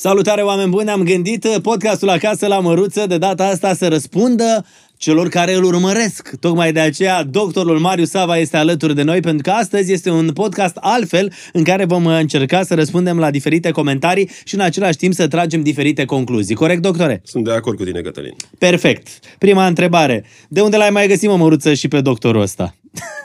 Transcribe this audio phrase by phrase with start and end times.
[0.00, 4.64] Salutare oameni buni, am gândit uh, podcastul acasă la măruță de data asta să răspundă
[5.00, 6.30] celor care îl urmăresc.
[6.40, 10.30] Tocmai de aceea doctorul Mariu Sava este alături de noi pentru că astăzi este un
[10.32, 14.96] podcast altfel în care vom uh, încerca să răspundem la diferite comentarii și în același
[14.96, 16.54] timp să tragem diferite concluzii.
[16.54, 17.20] Corect, doctore?
[17.24, 18.34] Sunt de acord cu tine, Cătălin.
[18.58, 19.08] Perfect.
[19.38, 20.24] Prima întrebare.
[20.48, 22.74] De unde l-ai mai găsit, mă, măruță, și pe doctorul ăsta?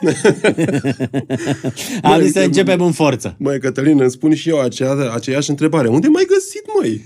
[2.02, 3.34] Am zis să începem în forță.
[3.38, 5.88] Măi, Cătălin, îmi spun și eu acea, aceeași întrebare.
[5.88, 7.04] Unde mai găsit, măi?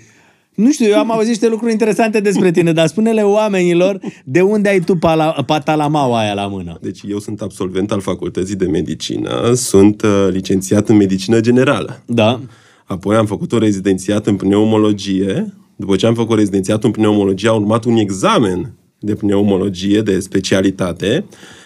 [0.54, 4.68] Nu știu, eu am auzit niște lucruri interesante despre tine, dar spune-le oamenilor de unde
[4.68, 6.78] ai tu pala, patalamaua aia la mână.
[6.80, 12.02] Deci eu sunt absolvent al facultății de medicină, sunt uh, licențiat în medicină generală.
[12.06, 12.40] Da.
[12.84, 15.54] Apoi am făcut o rezidențiat în pneumologie.
[15.76, 21.24] După ce am făcut rezidențiat în pneumologie, a urmat un examen de pneumologie de specialitate,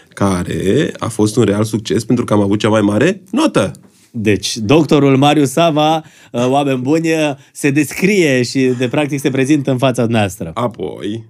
[0.09, 3.73] care a fost un real succes pentru că am avut cea mai mare notă.
[4.17, 5.97] Deci, doctorul Marius Sava,
[6.33, 10.51] uh, oameni buni, uh, se descrie și de practic se prezintă în fața noastră.
[10.55, 11.25] Apoi,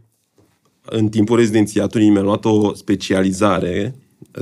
[0.85, 3.95] în timpul rezidențiatului mi-am luat o specializare,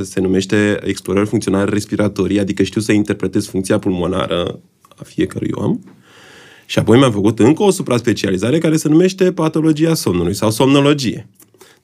[0.02, 4.60] se numește explorări funcționale respiratorii, adică știu să interpretez funcția pulmonară
[4.96, 5.78] a fiecărui om.
[6.66, 11.28] Și apoi mi-am făcut încă o supra-specializare care se numește patologia somnului sau somnologie.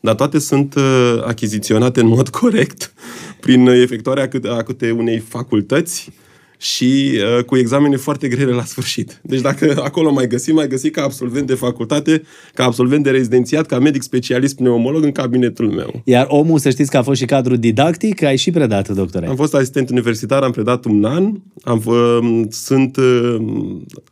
[0.01, 2.93] Dar toate sunt uh, achiziționate în mod corect
[3.41, 6.11] prin efectuarea a câte unei facultăți
[6.59, 9.21] și uh, cu examene foarte grele la sfârșit.
[9.23, 12.23] Deci dacă acolo mai găsi, mai găsi ca absolvent de facultate,
[12.55, 16.03] ca absolvent de rezidențiat, ca medic specialist pneumolog în cabinetul meu.
[16.05, 19.27] Iar omul, să știți că a fost și cadru didactic, ai și predat, doctore.
[19.27, 23.37] Am fost asistent universitar, am predat un an, am, uh, sunt uh,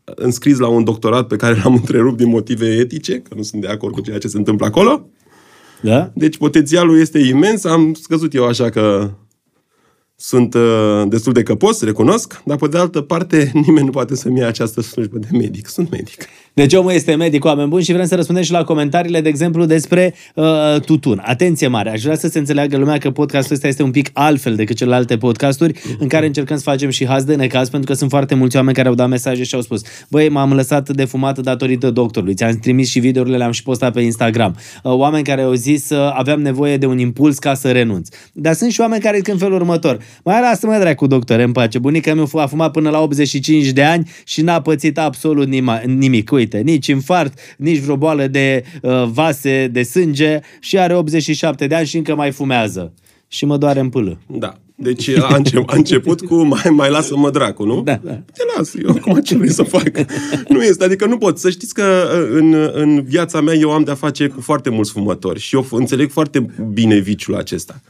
[0.05, 3.69] înscris la un doctorat pe care l-am întrerupt din motive etice, că nu sunt de
[3.69, 5.09] acord cu ceea ce se întâmplă acolo.
[5.81, 6.11] Da?
[6.15, 9.11] Deci potențialul este imens, am scăzut eu așa că
[10.17, 14.39] sunt uh, destul de căpos, recunosc, dar pe de altă parte nimeni nu poate să-mi
[14.39, 15.67] ia această slujbă de medic.
[15.67, 16.25] Sunt medic.
[16.61, 19.65] Deci omul este medic, oameni buni și vrem să răspundem și la comentariile, de exemplu,
[19.65, 21.23] despre uh, tutun.
[21.25, 24.55] Atenție mare, aș vrea să se înțeleagă lumea că podcastul ăsta este un pic altfel
[24.55, 25.99] decât celelalte podcasturi uh-huh.
[25.99, 28.77] în care încercăm să facem și haz de necaz, pentru că sunt foarte mulți oameni
[28.77, 32.59] care au dat mesaje și au spus băi, m-am lăsat de fumat datorită doctorului, ți-am
[32.59, 34.57] trimis și videourile, le-am și postat pe Instagram.
[34.83, 38.09] Uh, oameni care au zis uh, aveam nevoie de un impuls ca să renunț.
[38.33, 41.79] Dar sunt și oameni care zic în felul următor, mai lasă-mă dracu, doctor, în pace.
[41.79, 45.49] Bunica mi a fumat până la 85 de ani și n-a pățit absolut
[45.85, 46.31] nimic.
[46.31, 51.75] Uite, nici infart, nici vreo boală de uh, vase de sânge și are 87 de
[51.75, 52.93] ani și încă mai fumează.
[53.29, 54.19] Și mă doare în pâlă.
[54.27, 54.59] Da.
[54.79, 57.83] Deci a, început, a început cu mai, mai lasă-mă dracu, nu?
[57.83, 58.13] Da, da.
[58.13, 59.91] Te las, eu acum ce vrei să fac?
[60.49, 61.39] nu este, adică nu pot.
[61.39, 64.93] Să știți că uh, în, în viața mea eu am de-a face cu foarte mulți
[64.93, 67.81] fumători și eu înțeleg foarte bine viciul acesta.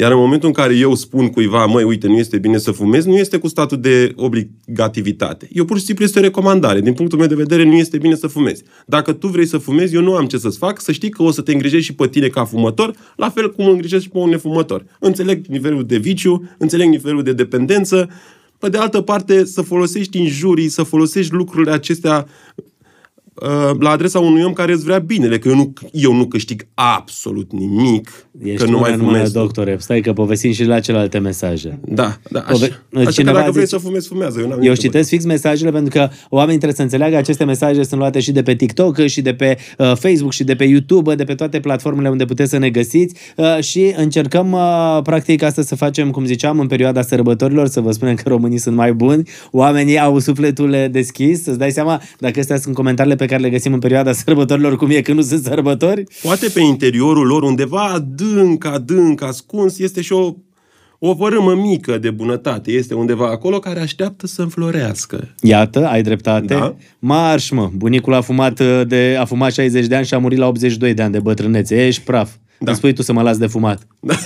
[0.00, 3.08] Iar în momentul în care eu spun cuiva, măi, uite, nu este bine să fumezi,
[3.08, 5.48] nu este cu statul de obligativitate.
[5.52, 6.80] Eu pur și simplu este o recomandare.
[6.80, 8.62] Din punctul meu de vedere, nu este bine să fumezi.
[8.86, 11.30] Dacă tu vrei să fumezi, eu nu am ce să-ți fac, să știi că o
[11.30, 14.28] să te îngrijești și pe tine ca fumător, la fel cum îngrijești și pe un
[14.28, 14.84] nefumător.
[14.98, 18.08] Înțeleg nivelul de viciu, înțeleg nivelul de dependență,
[18.58, 22.64] pe de altă parte, să folosești injurii, să folosești lucrurile acestea Uh,
[23.78, 27.52] la adresa unui om care îți vrea binele, că eu nu, eu nu câștig absolut
[27.52, 29.30] nimic, Ești că nu mai fumez.
[29.30, 31.78] doctore, stai că povestim și la celelalte mesaje.
[31.84, 32.52] Da, da, așa.
[32.52, 34.40] Pove- așa că dacă vrei să fumezi, fumează.
[34.40, 38.20] Eu, eu citesc fix mesajele pentru că oamenii trebuie să înțeleagă aceste mesaje sunt luate
[38.20, 41.34] și de pe TikTok, și de pe uh, Facebook, și de pe YouTube, de pe
[41.34, 46.10] toate platformele unde puteți să ne găsiți uh, și încercăm uh, practic asta să facem,
[46.10, 50.18] cum ziceam, în perioada sărbătorilor, să vă spunem că românii sunt mai buni, oamenii au
[50.18, 54.12] sufletul deschis, să-ți dai seama dacă astea sunt comentariile pe care le găsim în perioada
[54.12, 56.04] sărbătorilor, cum e că nu sunt sărbători?
[56.22, 60.34] Poate pe interiorul lor, undeva adânc, adânc, ascuns, este și o
[61.02, 65.34] o vărâmă mică de bunătate este undeva acolo care așteaptă să înflorească.
[65.40, 66.54] Iată, ai dreptate.
[66.54, 66.76] Da?
[66.98, 67.70] Marș, mă.
[67.74, 71.02] Bunicul a fumat, de, a fumat 60 de ani și a murit la 82 de
[71.02, 71.86] ani de bătrânețe.
[71.86, 72.30] Ești praf.
[72.62, 72.70] Da.
[72.70, 73.86] Îmi spui tu să mă las de fumat.
[74.00, 74.14] Da.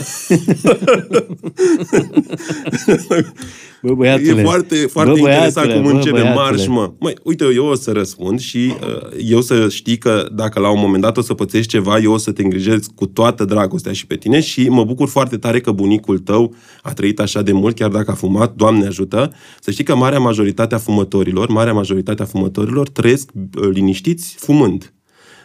[3.82, 4.40] bă, băiatule.
[4.40, 6.92] E foarte, foarte bă, interesant cum începe marș, mă.
[6.98, 10.80] Măi, uite, eu o să răspund și uh, eu să știi că dacă la un
[10.80, 14.06] moment dat o să pățești ceva, eu o să te îngrijesc cu toată dragostea și
[14.06, 17.76] pe tine și mă bucur foarte tare că bunicul tău a trăit așa de mult,
[17.76, 19.32] chiar dacă a fumat, Doamne ajută.
[19.60, 24.92] Să știi că marea majoritate a fumătorilor, marea majoritate a fumătorilor trăiesc uh, liniștiți fumând.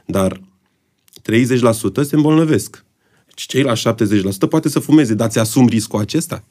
[0.06, 0.42] Dar
[1.31, 2.86] 30% se îmbolnăvesc.
[3.36, 6.44] Și ceilalți 70% poate să fumeze, dar ți-asumi riscul acesta?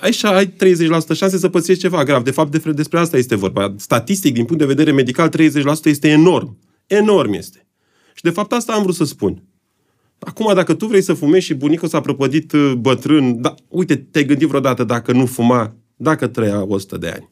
[0.00, 0.56] Așa ai 30%
[1.14, 2.24] șanse să pățești ceva grav.
[2.24, 3.74] De fapt, de, despre asta este vorba.
[3.76, 5.32] Statistic, din punct de vedere medical, 30%
[5.84, 6.58] este enorm.
[6.86, 7.66] Enorm este.
[8.14, 9.42] Și de fapt asta am vrut să spun.
[10.18, 14.24] Acum, dacă tu vrei să fumezi și bunicul s-a prăpădit uh, bătrân, da, uite, te-ai
[14.24, 17.28] gândit vreodată dacă nu fuma, dacă trăia 100 de ani.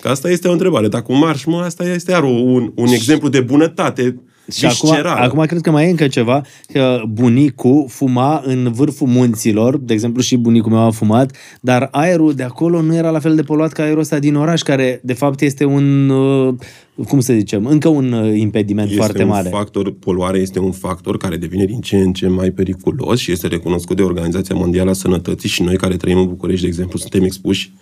[0.00, 0.88] Că asta este o întrebare.
[0.88, 5.60] Dacă cu marșmă, asta este iar un, un exemplu de bunătate și acum, acum cred
[5.60, 6.42] că mai e încă ceva,
[6.72, 12.34] că bunicul fuma în vârful munților, de exemplu și bunicul meu a fumat, dar aerul
[12.34, 15.12] de acolo nu era la fel de poluat ca aerul ăsta din oraș, care de
[15.12, 16.54] fapt este un, uh,
[17.08, 19.48] cum să zicem, încă un uh, impediment este foarte un mare.
[19.48, 23.46] Factor, poluarea este un factor care devine din ce în ce mai periculos și este
[23.46, 27.22] recunoscut de Organizația Mondială a Sănătății și noi care trăim în București, de exemplu, suntem
[27.22, 27.72] expuși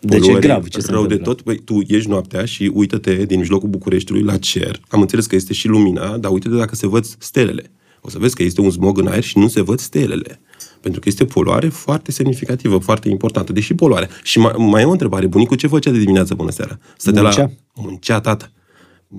[0.00, 0.68] de ce grav?
[0.68, 1.42] Ce rău de tot.
[1.42, 4.80] Băi, tu ieși noaptea și uită-te din mijlocul Bucureștiului la cer.
[4.88, 7.70] Am înțeles că este și lumina, dar uită-te dacă se văd stelele.
[8.00, 10.40] O să vezi că este un smog în aer și nu se văd stelele.
[10.80, 14.08] Pentru că este poluare foarte semnificativă, foarte importantă, deși poluare.
[14.22, 15.26] Și mai, mai e o întrebare.
[15.26, 16.78] Bunicul ce făcea de dimineață până seara?
[16.96, 17.42] Stătea muncea?
[17.42, 17.82] la...
[17.82, 18.50] Muncea, tată.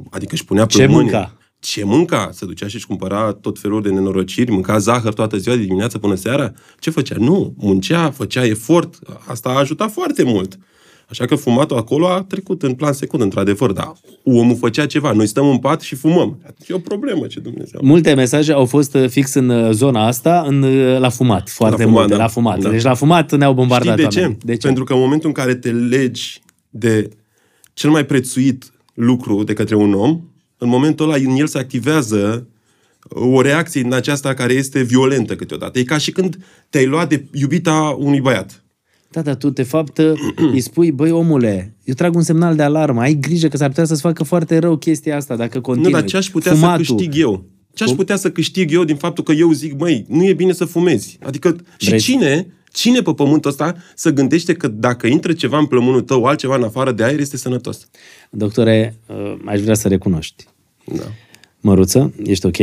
[0.10, 0.94] Adică își punea plămâni.
[0.94, 1.37] Ce mânca?
[1.60, 2.30] Ce mânca?
[2.34, 5.98] Se ducea și își cumpăra tot felul de nenorociri, mânca zahăr toată ziua, de dimineață
[5.98, 6.54] până seara?
[6.80, 7.16] Ce făcea?
[7.20, 9.00] Nu, muncea, făcea efort.
[9.28, 10.58] Asta a ajutat foarte mult.
[11.10, 13.94] Așa că fumatul acolo a trecut în plan secund, într-adevăr, dar
[14.24, 15.12] omul făcea ceva.
[15.12, 16.42] Noi stăm în pat și fumăm.
[16.68, 17.80] E o problemă, ce Dumnezeu.
[17.84, 21.84] Multe mesaje au fost uh, fix în uh, zona asta, în, uh, la fumat, foarte
[21.84, 22.22] la fumat, multe, da.
[22.22, 22.60] la fumat.
[22.60, 22.70] Da.
[22.70, 24.38] Deci la fumat ne-au bombardat Știi de ce?
[24.46, 24.68] de ce?
[24.68, 27.10] Pentru că în momentul în care te legi de
[27.74, 30.22] cel mai prețuit lucru de către un om,
[30.58, 32.48] în momentul ăla în el se activează
[33.10, 35.80] o reacție în aceasta care este violentă câteodată.
[35.80, 36.38] E ca și când
[36.70, 38.62] te-ai luat de iubita unui băiat
[39.12, 39.98] da, dar tu, de fapt,
[40.54, 43.86] îi spui, băi, omule, eu trag un semnal de alarmă, ai grijă că s-ar putea
[43.86, 45.92] să-ți facă foarte rău chestia asta dacă continui.
[45.92, 46.86] Nu, dar ce aș putea Fumatul.
[46.86, 47.46] să câștig eu?
[47.74, 50.54] Ce aș putea să câștig eu din faptul că eu zic, măi, nu e bine
[50.54, 51.18] să fumezi?
[51.22, 52.00] Adică, și Vrei?
[52.00, 56.56] cine, cine pe pământul ăsta să gândește că dacă intră ceva în plămânul tău, altceva
[56.56, 57.88] în afară de aer, este sănătos?
[58.30, 60.46] Doctore, uh, aș vrea să recunoști.
[60.86, 61.06] Da.
[61.60, 62.58] Măruță, ești ok?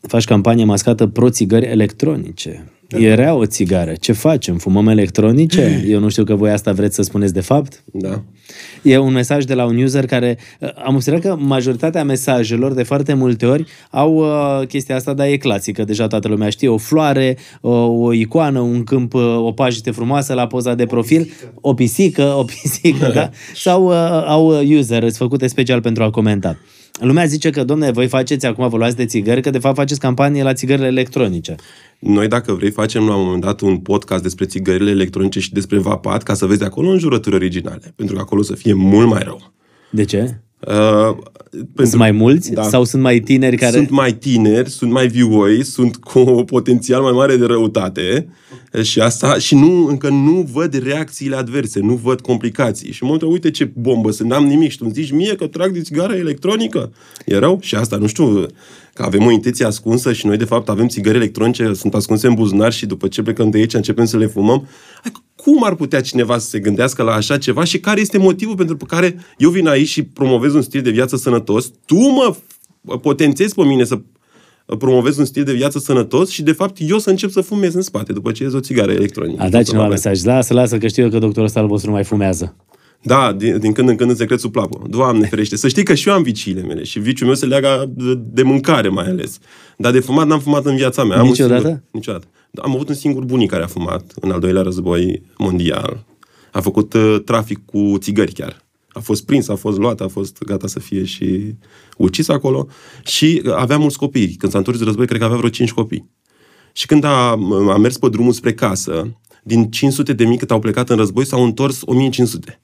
[0.00, 2.72] Faci campanie mascată pro-țigări electronice.
[2.90, 2.98] Da.
[2.98, 3.92] Era o țigară.
[4.00, 4.56] Ce facem?
[4.56, 5.82] Fumăm electronice?
[5.88, 7.82] Eu nu știu că voi asta vreți să spuneți de fapt.
[7.92, 8.22] Da.
[8.82, 10.38] E un mesaj de la un user care...
[10.58, 15.26] Uh, am observat că majoritatea mesajelor de foarte multe ori au uh, chestia asta, dar
[15.26, 15.84] e clasică.
[15.84, 16.68] Deja toată lumea știe.
[16.68, 21.30] O floare, o, o icoană, un câmp, uh, o pajită frumoasă la poza de profil,
[21.54, 23.30] o pisică, o pisică, da?
[23.54, 26.58] Sau uh, au user făcute special pentru a comenta.
[27.00, 30.00] Lumea zice că, domne, voi faceți acum, vă luați de țigări, că de fapt faceți
[30.00, 31.54] campanie la țigările electronice.
[31.98, 35.78] Noi, dacă vrei, facem la un moment dat un podcast despre țigările electronice și despre
[35.78, 39.52] vapat, ca să vezi acolo înjurături originale, pentru că acolo să fie mult mai rău.
[39.90, 40.40] De ce?
[40.66, 41.16] Uh,
[41.50, 43.76] pentru, sunt mai mulți da, sau sunt mai tineri care...
[43.76, 48.28] Sunt mai tineri, sunt mai vioi, sunt cu un potențial mai mare de răutate
[48.82, 52.92] și asta și nu, încă nu văd reacțiile adverse, nu văd complicații.
[52.92, 55.46] Și în momentul, uite ce bombă, să n-am nimic și tu îmi zici mie că
[55.46, 56.92] trag de țigară electronică.
[57.26, 57.58] E rău?
[57.62, 58.46] Și asta, nu știu,
[58.94, 62.34] că avem o intenție ascunsă și noi, de fapt, avem țigări electronice, sunt ascunse în
[62.34, 64.68] buzunar și după ce plecăm de aici începem să le fumăm.
[65.42, 68.76] Cum ar putea cineva să se gândească la așa ceva și care este motivul pentru
[68.76, 72.34] care eu vin aici și promovez un stil de viață sănătos, tu mă
[73.00, 74.00] potențezi pe mine să
[74.78, 77.82] promovez un stil de viață sănătos și, de fapt, eu să încep să fumez în
[77.82, 79.42] spate după ce ies o țigară electronică.
[79.42, 80.22] A dat cineva mesaj.
[80.22, 82.56] Lasă, lasă, că știu eu că doctorul ăsta albostru nu mai fumează.
[83.08, 84.82] Da, din, din când în când în secret sub plapă.
[84.88, 85.56] Doamne ferește.
[85.56, 88.42] Să știi că și eu am viciile mele și viciul meu se leagă de, de
[88.42, 89.38] mâncare mai ales.
[89.76, 91.18] Dar de fumat n-am fumat în viața mea.
[91.18, 91.60] Am niciodată?
[91.60, 92.26] Singur, niciodată.
[92.62, 96.04] Am avut un singur bunic care a fumat în al doilea război mondial.
[96.52, 98.64] A făcut uh, trafic cu țigări chiar.
[98.88, 101.54] A fost prins, a fost luat, a fost gata să fie și
[101.96, 102.66] ucis acolo.
[103.04, 104.34] Și avea mulți copii.
[104.34, 106.10] Când s-a întors de război, cred că avea vreo 5 copii.
[106.72, 107.30] Și când a,
[107.70, 111.26] a mers pe drumul spre casă, din 500 de mii cât au plecat în război,
[111.26, 112.60] s-au întors 1500.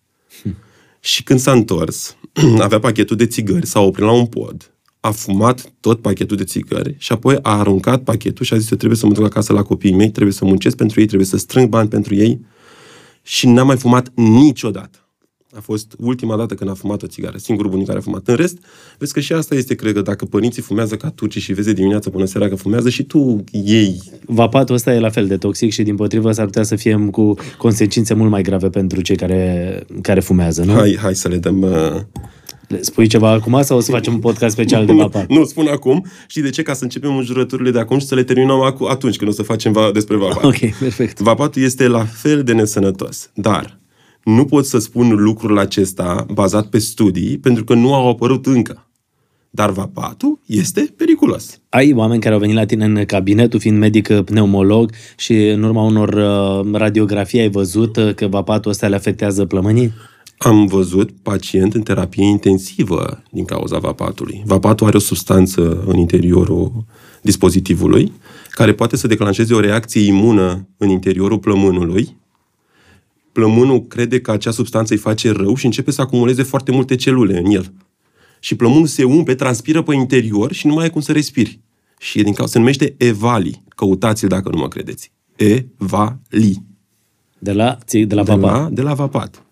[1.01, 2.17] Și când s-a întors,
[2.59, 6.95] avea pachetul de țigări, s-a oprit la un pod, a fumat tot pachetul de țigări
[6.99, 9.63] și apoi a aruncat pachetul și a zis că trebuie să mă duc acasă la
[9.63, 12.41] copiii mei, trebuie să muncesc pentru ei, trebuie să strâng bani pentru ei
[13.23, 14.99] și n-a mai fumat niciodată.
[15.57, 18.29] A fost ultima dată când a fumat o țigară, singurul bunic care a fumat.
[18.29, 18.59] În rest,
[18.99, 22.11] vezi că și asta este, cred că, dacă părinții fumează ca turci și vezi dimineața
[22.11, 24.03] până seara că fumează și tu ei.
[24.27, 27.35] Vapatul ăsta e la fel de toxic și, din potrivă, s-ar putea să fie cu
[27.59, 30.73] consecințe mult mai grave pentru cei care, care fumează, nu?
[30.73, 31.61] Hai, hai să le dăm...
[31.63, 32.01] Uh...
[32.81, 35.29] Spui ceva acum sau o să facem un podcast special de vapat?
[35.29, 36.07] nu, spun acum.
[36.27, 36.63] Și de ce?
[36.63, 39.73] Ca să începem înjurăturile de acum și să le terminăm atunci când o să facem
[39.73, 40.45] va- despre vapat.
[40.45, 41.21] Ok, perfect.
[41.21, 43.79] Vapatul este la fel de nesănătos, dar
[44.25, 48.84] nu pot să spun lucrul acesta bazat pe studii, pentru că nu au apărut încă.
[49.55, 51.61] Dar vapatul este periculos.
[51.69, 55.63] Ai oameni care au venit la tine în cabinet, tu fiind medic pneumolog și în
[55.63, 59.93] urma unor uh, radiografii ai văzut uh, că vapatul ăsta le afectează plămânii?
[60.39, 64.43] Am văzut pacient în terapie intensivă din cauza vapatului.
[64.47, 66.85] Vapatul are o substanță în interiorul
[67.23, 68.13] dispozitivului
[68.51, 72.17] care poate să declanșeze o reacție imună în interiorul plămânului
[73.33, 77.39] plămânul crede că acea substanță îi face rău și începe să acumuleze foarte multe celule
[77.39, 77.73] în el.
[78.45, 81.61] Și plămânul se umpe, transpiră pe interior și nu mai ai cum să respiri.
[81.99, 83.63] Și e din cauza, se numește evali.
[83.69, 85.13] Căutați-l dacă nu mă credeți.
[85.37, 86.63] Evali.
[87.39, 88.61] De la, de la de Vapat.
[88.61, 89.43] La, de la Vapat.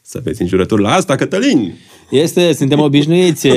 [0.00, 1.74] Să vezi înjurături la asta, Cătălin!
[2.10, 3.48] Este, suntem obișnuiți.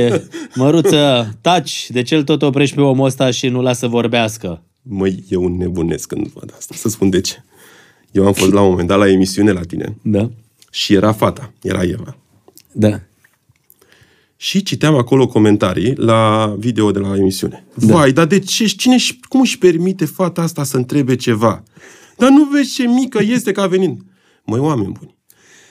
[0.55, 4.63] Măruță, taci, de ce îl tot oprești pe omul ăsta și nu lasă vorbească?
[4.81, 6.75] Măi, eu nebunesc când văd asta.
[6.77, 7.35] Să spun de ce.
[8.11, 9.97] Eu am fost la un moment dat la emisiune la tine.
[10.01, 10.29] Da.
[10.71, 12.17] Și era fata, era Eva.
[12.71, 13.01] Da.
[14.43, 17.65] Și citeam acolo comentarii la video de la emisiune.
[17.75, 17.93] Da.
[17.93, 18.65] Vai, dar de ce?
[18.65, 18.95] Cine,
[19.27, 21.63] cum își permite fata asta să întrebe ceva?
[22.17, 24.01] Dar nu vezi ce mică este ca venind.
[24.45, 25.15] Măi, oameni buni,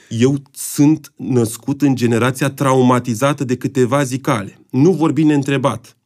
[0.09, 4.57] eu sunt născut în generația traumatizată de câteva zicale.
[4.69, 5.97] Nu vorbi neîntrebat.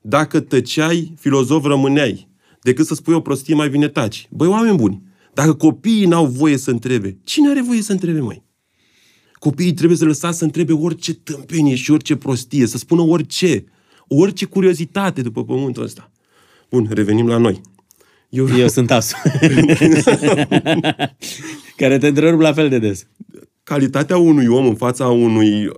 [0.00, 2.28] Dacă tăceai, filozof rămâneai.
[2.62, 4.28] Decât să spui o prostie, mai bine taci.
[4.30, 5.02] Băi, oameni buni,
[5.34, 8.46] dacă copiii n-au voie să întrebe, cine are voie să întrebe, mai?
[9.38, 13.64] Copiii trebuie să lăsați să întrebe orice tâmpenie și orice prostie, să spună orice,
[14.08, 16.10] orice curiozitate după pământul ăsta.
[16.70, 17.60] Bun, revenim la noi.
[18.28, 19.14] Eu, Eu sunt asu.
[21.76, 23.06] Care te întrerup la fel de des.
[23.62, 25.70] Calitatea unui om în fața unui,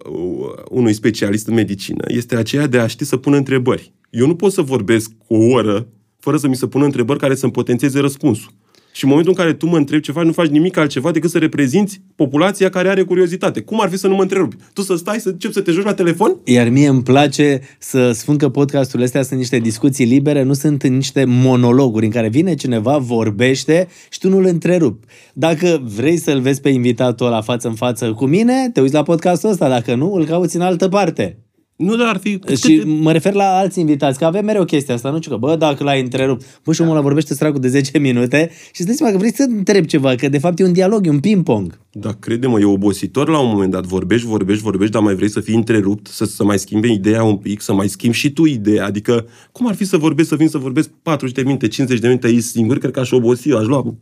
[0.69, 3.93] unui specialist în medicină este aceea de a ști să pună întrebări.
[4.11, 5.89] Eu nu pot să vorbesc o oră
[6.19, 8.53] fără să mi se pună întrebări care să-mi potențeze răspunsul.
[8.93, 11.39] Și în momentul în care tu mă întrebi ceva, nu faci nimic altceva decât să
[11.39, 13.61] reprezinți populația care are curiozitate.
[13.61, 14.57] Cum ar fi să nu mă întrerupi?
[14.73, 16.37] Tu să stai, să începi să te joci la telefon?
[16.45, 20.87] Iar mie îmi place să spun că podcasturile astea sunt niște discuții libere, nu sunt
[20.87, 25.07] niște monologuri în care vine cineva, vorbește și tu nu-l întrerupi.
[25.33, 29.03] Dacă vrei să-l vezi pe invitatul la față în față cu mine, te uiți la
[29.03, 29.69] podcastul ăsta.
[29.69, 31.39] Dacă nu, îl cauți în altă parte.
[31.81, 32.31] Nu, dar ar fi...
[32.31, 32.85] Și câte...
[32.87, 35.85] mă refer la alți invitați, că avem mereu chestia asta, nu știu că, bă, dacă
[35.85, 39.19] l-ai întrerupt, bă, și omul ăla vorbește săracul de 10 minute și îți dai că
[39.19, 41.79] vrei să întrebi ceva, că de fapt e un dialog, e un ping-pong.
[41.93, 43.85] Da, crede-mă, e obositor la un moment dat.
[43.85, 47.37] Vorbești, vorbești, vorbești, dar mai vrei să fii întrerupt, să, să mai schimbi ideea un
[47.37, 48.85] pic, să mai schimbi și tu ideea.
[48.85, 52.07] Adică, cum ar fi să vorbești, să vin să vorbesc 40 de minute, 50 de
[52.07, 53.95] minute aici singur, cred că aș obosi, aș lua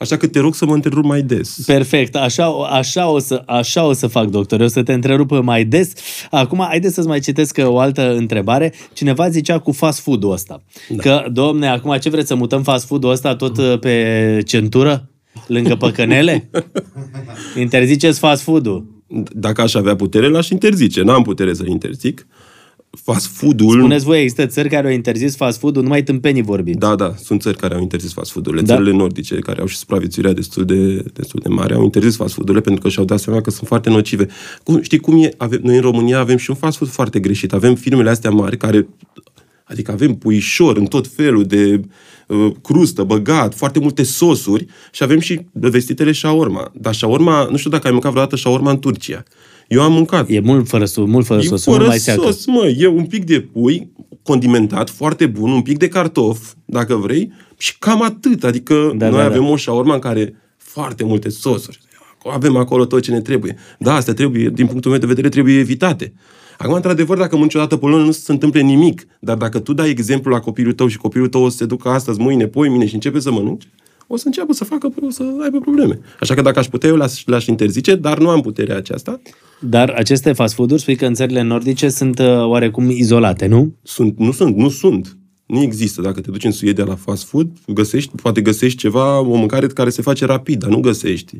[0.00, 1.62] Așa că te rog să mă întrerup mai des.
[1.66, 4.60] Perfect, așa, așa, o să, așa o să fac, doctor.
[4.60, 5.92] Eu să te întrerup mai des.
[6.30, 8.74] Acum, haideți să-ți mai citesc o altă întrebare.
[8.92, 10.62] Cineva zicea cu fast food-ul ăsta.
[10.88, 11.02] Da.
[11.02, 15.10] Că, domne, acum ce vreți să mutăm fast food-ul ăsta tot uh, pe centură?
[15.46, 16.50] Lângă păcănele?
[17.60, 19.04] Interziceți fast food-ul.
[19.32, 21.02] Dacă aș avea putere, l-aș interzice.
[21.02, 22.26] N-am putere să-l interzic
[22.90, 23.78] fast food-ul...
[23.78, 26.78] Spuneți voi, există țări care au interzis fast food-ul, numai tâmpenii vorbiți.
[26.78, 28.62] Da, da, sunt țări care au interzis fast food-urile.
[28.62, 28.74] Da?
[28.74, 32.62] Țările nordice, care au și supraviețuirea destul de, destul de mare, au interzis fast food-urile
[32.62, 34.26] pentru că și-au dat seama că sunt foarte nocive.
[34.62, 35.34] Cum, știi cum e?
[35.36, 37.52] Avem, noi în România avem și un fast food foarte greșit.
[37.52, 38.88] Avem firmele astea mari care...
[39.64, 41.80] Adică avem puișor în tot felul de
[42.26, 46.70] uh, crustă, băgat, foarte multe sosuri și avem și vestitele shawarma.
[46.74, 49.22] Dar shawarma, nu știu dacă ai mâncat vreodată shawarma în Turcia.
[49.70, 50.28] Eu am mâncat.
[50.28, 52.74] E mult fără, sos, mult fără sos, fără mai sos, mă.
[52.76, 53.90] E un pic de pui
[54.22, 58.44] condimentat, foarte bun, un pic de cartof, dacă vrei, și cam atât.
[58.44, 59.48] Adică da, noi da, avem da.
[59.48, 61.78] o șaurma în care foarte multe sosuri.
[62.32, 63.56] Avem acolo tot ce ne trebuie.
[63.78, 66.12] Da, astea trebuie, din punctul meu de vedere, trebuie evitate.
[66.58, 69.06] Acum, într-adevăr, dacă mănânci o dată pe lună, nu se întâmple nimic.
[69.20, 71.88] Dar dacă tu dai exemplu la copilul tău și copilul tău o să se ducă
[71.88, 73.68] astăzi, mâine, poi, mine și începe să mănânce,
[74.12, 76.00] o să înceapă să facă, o să aibă probleme.
[76.20, 79.20] Așa că dacă aș putea, eu l-aș, l-aș interzice, dar nu am puterea aceasta.
[79.60, 83.74] Dar aceste fast food-uri, spui că în țările nordice sunt uh, oarecum izolate, nu?
[83.82, 85.16] Sunt, nu sunt, nu sunt.
[85.46, 86.00] Nu există.
[86.00, 89.90] Dacă te duci în Suedia la fast food, găsești, poate găsești ceva, o mâncare care
[89.90, 91.38] se face rapid, dar nu găsești.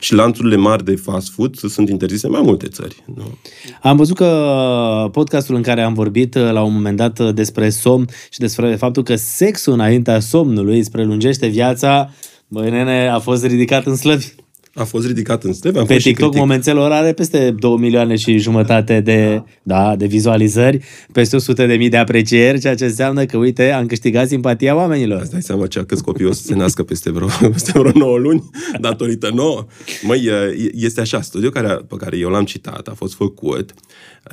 [0.00, 2.96] Și lanțurile mari de fast food sunt interzise în mai multe țări.
[3.14, 3.38] Nu?
[3.82, 7.70] Am văzut că podcastul în care am vorbit uh, la un moment dat uh, despre
[7.70, 12.10] somn și despre faptul că sexul înaintea somnului îți prelungește viața,
[12.48, 14.26] băi nene, a fost ridicat în slăvi
[14.74, 15.82] a fost ridicat în steve.
[15.82, 19.82] Pe TikTok momentelor are peste 2 milioane și jumătate de, da.
[19.82, 20.80] Da, de vizualizări,
[21.12, 25.20] peste 100 de mii de aprecieri, ceea ce înseamnă că, uite, am câștigat simpatia oamenilor.
[25.20, 28.18] Îți dai seama ce câți copii o să se nască peste vreo, peste vreo 9
[28.18, 28.50] luni,
[28.80, 29.66] datorită nouă.
[30.02, 30.28] Măi,
[30.74, 33.74] este așa, studiul care, pe care eu l-am citat a fost făcut,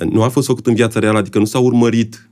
[0.09, 2.29] nu a fost făcut în viața reală, adică nu s-a urmărit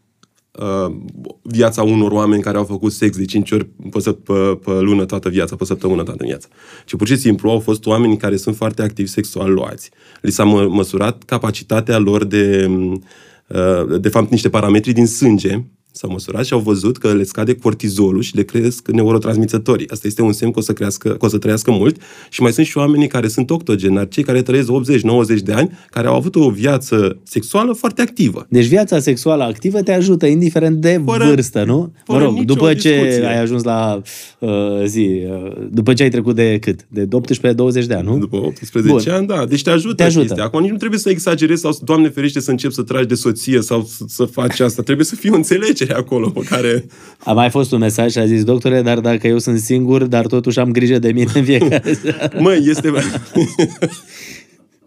[0.59, 0.95] uh,
[1.41, 5.29] viața unor oameni care au făcut sex de 5 ori pe, pe, pe lună toată
[5.29, 6.47] viața, pe săptămână toată viața.
[6.85, 9.89] Și pur și simplu au fost oameni care sunt foarte activi sexual luați.
[10.21, 12.71] Li s-a mă, măsurat capacitatea lor de,
[13.47, 15.63] uh, de fapt, niște parametri din sânge
[15.97, 19.89] S-au măsurat și au văzut că le scade cortizolul și le cresc neurotransmițătorii.
[19.89, 22.53] Asta este un semn că o să, crească, că o să trăiască mult și mai
[22.53, 24.69] sunt și oamenii care sunt octogenari, cei care trăiesc
[25.37, 28.45] 80-90 de ani, care au avut o viață sexuală foarte activă.
[28.49, 31.93] Deci viața sexuală activă te ajută, indiferent de fără, vârstă, nu?
[32.07, 33.19] Mă rog, după discuție.
[33.19, 34.01] ce ai ajuns la
[34.39, 34.49] uh,
[34.85, 36.85] zi, uh, după ce ai trecut de cât?
[36.87, 38.17] De 18-20 de ani, nu?
[38.17, 39.15] După 18 Bun.
[39.15, 39.45] ani, da.
[39.45, 39.95] Deci te ajută.
[39.95, 40.41] Te ajută.
[40.41, 43.61] Acum nici nu trebuie să exagerezi sau, Doamne ferește, să începi să tragi de soție
[43.61, 44.81] sau să, să faci asta.
[44.81, 45.35] Trebuie să fie o
[45.85, 46.85] înțelegere acolo pe care...
[47.23, 50.25] A mai fost un mesaj și a zis, doctore, dar dacă eu sunt singur, dar
[50.25, 52.39] totuși am grijă de mine în fiecare seară.
[52.39, 52.93] Măi, este...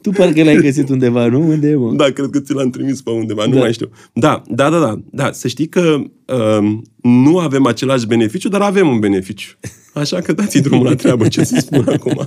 [0.01, 1.49] Tu parcă l-ai găsit undeva, nu?
[1.49, 1.93] Unde mă?
[1.93, 3.49] Da, cred că ți l-am trimis pe undeva, da.
[3.49, 3.91] nu mai știu.
[4.13, 5.01] Da, da, da, da.
[5.11, 5.33] da.
[5.33, 9.51] Să știi că uh, nu avem același beneficiu, dar avem un beneficiu.
[9.95, 12.27] Așa că dați drumul la treabă, ce să spun acum.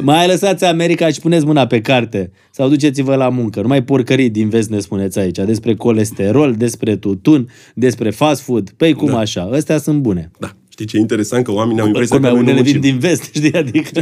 [0.00, 3.60] Mai lăsați America și puneți mâna pe carte sau duceți-vă la muncă.
[3.60, 5.38] Numai porcării din vest ne spuneți aici.
[5.38, 8.70] Despre colesterol, despre tutun, despre fast food.
[8.70, 9.18] Păi cum da.
[9.18, 9.42] așa?
[9.52, 10.30] Astea sunt bune.
[10.38, 10.52] Da.
[10.68, 11.44] Știi ce e interesant?
[11.44, 13.52] Că oamenii au impresia că unele vin din vest, știi?
[13.52, 14.00] Adică...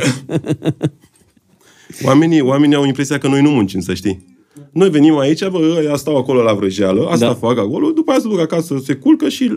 [2.09, 4.25] oamenii, oamenii au impresia că noi nu muncim, să știi.
[4.73, 7.35] Noi venim aici, bă, ăia stau acolo la vrăjeală, asta da.
[7.35, 9.57] fac acolo, după aia se duc acasă, se culcă și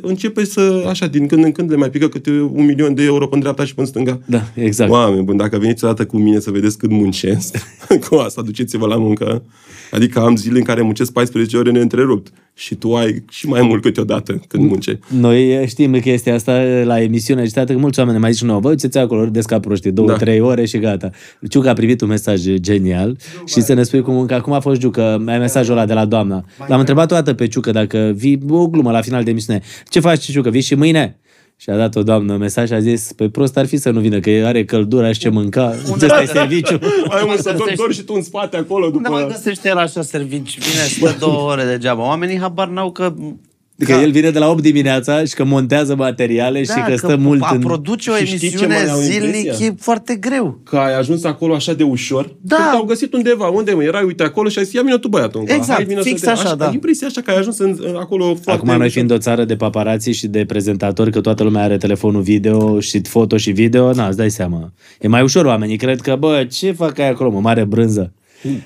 [0.00, 3.26] începe să, așa, din când în când le mai pică câte un milion de euro
[3.26, 4.20] pe dreapta și pe stânga.
[4.26, 4.90] Da, exact.
[4.90, 7.56] Oameni bun, dacă veniți odată cu mine să vedeți cât muncesc,
[8.08, 9.42] cu asta duceți-vă la muncă.
[9.90, 13.82] Adică am zile în care muncesc 14 ore neîntrerupt și tu ai și mai mult
[13.82, 14.98] câteodată când munce.
[15.08, 16.52] Noi știm chestia asta
[16.84, 19.90] la emisiune și că mulți oameni mai zic nouă, vă uitați acolo, râdeți ca proștii,
[19.90, 20.16] două, da.
[20.16, 21.10] trei ore și gata.
[21.48, 25.22] Ciuca a privit un mesaj genial și să ne spui cum, cum a fost Ciucă,
[25.26, 26.44] ai mesajul ăla de la doamna.
[26.66, 29.62] L-am întrebat o dată pe Ciucă dacă vii o glumă la final de emisiune.
[29.88, 30.50] Ce faci, Ciucă?
[30.50, 31.18] Vii și mâine?
[31.56, 34.00] Și a dat o doamnă mesaj și a zis, pe prost ar fi să nu
[34.00, 35.74] vină, că are căldură și ce mânca.
[35.92, 36.78] Ăsta e serviciu.
[37.16, 39.08] Ai un să dor și tu în spate acolo după...
[39.08, 40.60] Nu mai găsește el așa serviciu.
[40.60, 42.02] Vine, stă două ore degeaba.
[42.02, 43.14] Oamenii habar n-au că
[43.84, 44.02] Că da.
[44.02, 47.16] el vine de la 8 dimineața și că montează materiale da, și că, că stă
[47.16, 47.60] mult a în...
[47.60, 50.60] produce o și emisiune zilnic e foarte greu.
[50.64, 52.36] Că ai ajuns acolo așa de ușor.
[52.40, 52.56] Da.
[52.56, 55.08] Că au găsit undeva, unde mă erai, uite acolo și ai zis, ia vină tu
[55.08, 55.42] băiatul.
[55.46, 56.66] Exact, hai, vină fix așa, așa, da.
[56.66, 59.56] Ai impresia așa că ai ajuns în, acolo foarte Acum noi fiind o țară de
[59.56, 64.06] paparații și de prezentatori, că toată lumea are telefonul video și foto și video, na,
[64.06, 64.72] îți dai seama.
[65.00, 68.12] E mai ușor oamenii, cred că, bă, ce fac ai acolo, mă, mare brânză.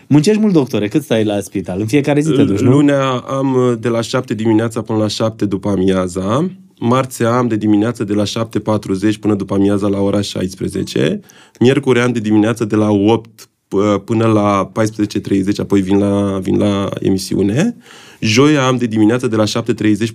[0.07, 0.89] Muncești mult, doctore.
[0.89, 1.81] Cât stai la spital?
[1.81, 2.71] În fiecare zi te duci, nu?
[2.71, 6.51] Lunea am uh, de la 7 dimineața până la 7 după amiaza.
[6.79, 11.21] Marțea am de dimineață de la 7.40 până după amiaza la ora 16.
[11.61, 16.59] Miercuri am de dimineață de la 8 uh, până la 14.30, apoi vin la, vin
[16.59, 17.77] la emisiune.
[18.25, 19.51] Joia am de dimineață de la 7.30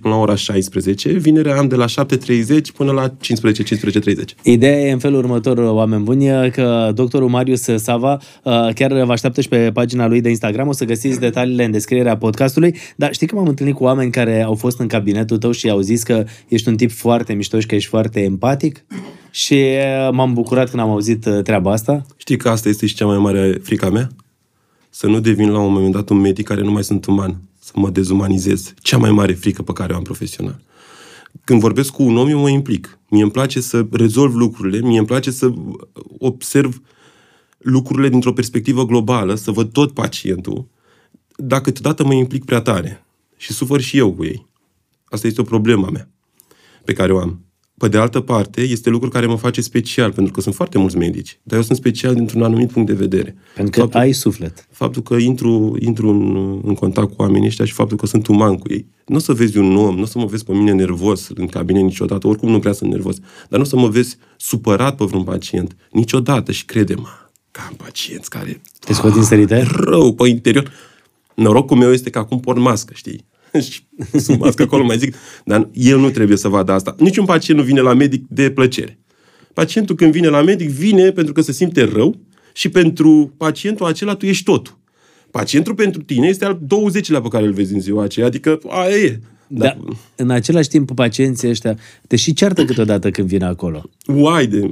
[0.00, 1.92] până la ora 16, vinerea am de la 7.30
[2.76, 3.14] până la 15.15.30.
[4.42, 9.40] Ideea e în felul următor, oameni buni, că doctorul Marius Sava uh, chiar vă așteaptă
[9.40, 13.26] și pe pagina lui de Instagram, o să găsiți detaliile în descrierea podcastului, dar știi
[13.26, 16.24] că m-am întâlnit cu oameni care au fost în cabinetul tău și au zis că
[16.48, 18.84] ești un tip foarte mișto și că ești foarte empatic?
[19.30, 22.02] Și uh, m-am bucurat când am auzit uh, treaba asta.
[22.16, 24.08] Știi că asta este și cea mai mare frica mea?
[24.90, 27.47] Să nu devin la un moment dat un medic care nu mai sunt uman să
[27.78, 28.74] mă dezumanizez.
[28.82, 30.60] Cea mai mare frică pe care o am profesional.
[31.44, 32.98] Când vorbesc cu un om, eu mă implic.
[33.10, 35.52] Mie îmi place să rezolv lucrurile, mie îmi place să
[36.18, 36.82] observ
[37.58, 40.68] lucrurile dintr-o perspectivă globală, să văd tot pacientul,
[41.36, 43.04] dar câteodată mă implic prea tare
[43.36, 44.46] și sufăr și eu cu ei.
[45.04, 46.10] Asta este o problemă mea
[46.84, 47.47] pe care o am.
[47.78, 50.96] Pe de altă parte, este lucru care mă face special, pentru că sunt foarte mulți
[50.96, 53.36] medici, dar eu sunt special dintr-un anumit punct de vedere.
[53.54, 54.68] Pentru că faptul, ai suflet.
[54.70, 58.56] Faptul că intru, intru în, în contact cu oamenii ăștia și faptul că sunt uman
[58.56, 58.86] cu ei.
[59.06, 61.46] Nu o să vezi un om, nu o să mă vezi pe mine nervos în
[61.46, 63.16] cabinet niciodată, oricum nu prea sunt nervos,
[63.48, 67.08] dar nu o să mă vezi supărat pe vreun pacient niciodată și crede-mă,
[67.50, 68.60] că am pacienți care...
[68.78, 69.66] Te scot din sărite?
[69.70, 70.72] Rău pe interior.
[71.34, 73.26] Norocul meu este că acum port mască, știi?
[73.70, 73.80] și
[74.18, 76.94] sunt mască acolo, mai zic, dar el nu trebuie să vadă asta.
[76.98, 78.98] Niciun pacient nu vine la medic de plăcere.
[79.54, 82.20] Pacientul când vine la medic, vine pentru că se simte rău
[82.52, 84.78] și pentru pacientul acela tu ești totul.
[85.30, 88.96] Pacientul pentru tine este al 20-lea pe care îl vezi în ziua aceea, adică aia
[88.96, 89.20] e.
[89.48, 93.82] Dar da, în același timp, pacienții ăștia te și ceartă câteodată când vin acolo.
[94.06, 94.70] Uai de...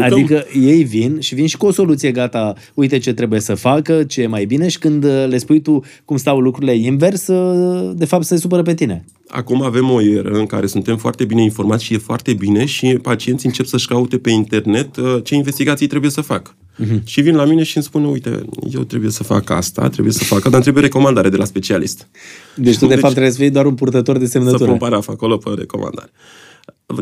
[0.00, 4.04] Adică ei vin și vin și cu o soluție gata, uite ce trebuie să facă,
[4.04, 7.92] ce e mai bine și când uh, le spui tu cum stau lucrurile invers, uh,
[7.96, 9.04] de fapt se supără pe tine.
[9.28, 12.98] Acum avem o eră în care suntem foarte bine informați și e foarte bine și
[13.02, 16.56] pacienții încep să-și caute pe internet uh, ce investigații trebuie să facă.
[16.84, 17.04] Uh-huh.
[17.04, 20.24] Și vin la mine și îmi spune, uite, eu trebuie să fac asta, trebuie să
[20.24, 22.08] fac, dar trebuie recomandare de la specialist.
[22.54, 24.64] Deci tu, de deci, fapt, trebuie să fii doar un purtător de semnătură.
[24.64, 26.10] Să pun paraf acolo pe recomandare.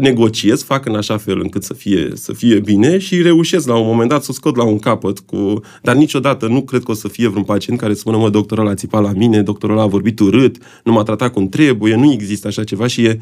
[0.00, 3.86] negociez, fac în așa fel încât să fie, să fie bine și reușesc la un
[3.86, 5.60] moment dat să scot la un capăt cu...
[5.82, 8.68] Dar niciodată nu cred că o să fie vreun pacient care să spună, mă, doctorul
[8.68, 12.46] a țipat la mine, doctorul a vorbit urât, nu m-a tratat cum trebuie, nu există
[12.46, 13.20] așa ceva și e,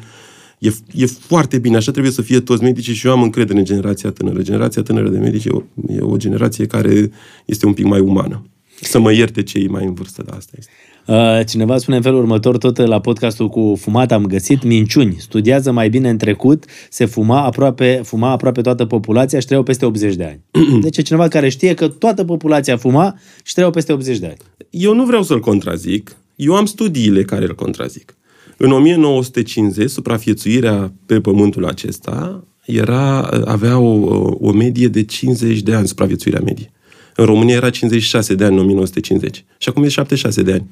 [0.59, 3.65] e, e foarte bine, așa trebuie să fie toți medicii și eu am încredere în
[3.65, 4.41] generația tânără.
[4.41, 7.09] Generația tânără de medici e o, e o generație care
[7.45, 8.45] este un pic mai umană.
[8.81, 10.71] Să mă ierte cei mai în vârstă, dar asta este.
[11.07, 15.15] Uh, cineva spune în felul următor, tot la podcastul cu fumat am găsit, minciuni.
[15.19, 19.85] Studiază mai bine în trecut, se fuma aproape, fuma aproape toată populația și trăiau peste
[19.85, 20.41] 80 de ani.
[20.83, 24.37] Deci e cineva care știe că toată populația fuma și trăiau peste 80 de ani.
[24.69, 28.15] Eu nu vreau să-l contrazic, eu am studiile care îl contrazic.
[28.57, 33.93] În 1950, supraviețuirea pe pământul acesta era, avea o,
[34.39, 36.71] o medie de 50 de ani, supraviețuirea medie.
[37.15, 40.69] În România era 56 de ani în 1950 și acum e 76 de ani.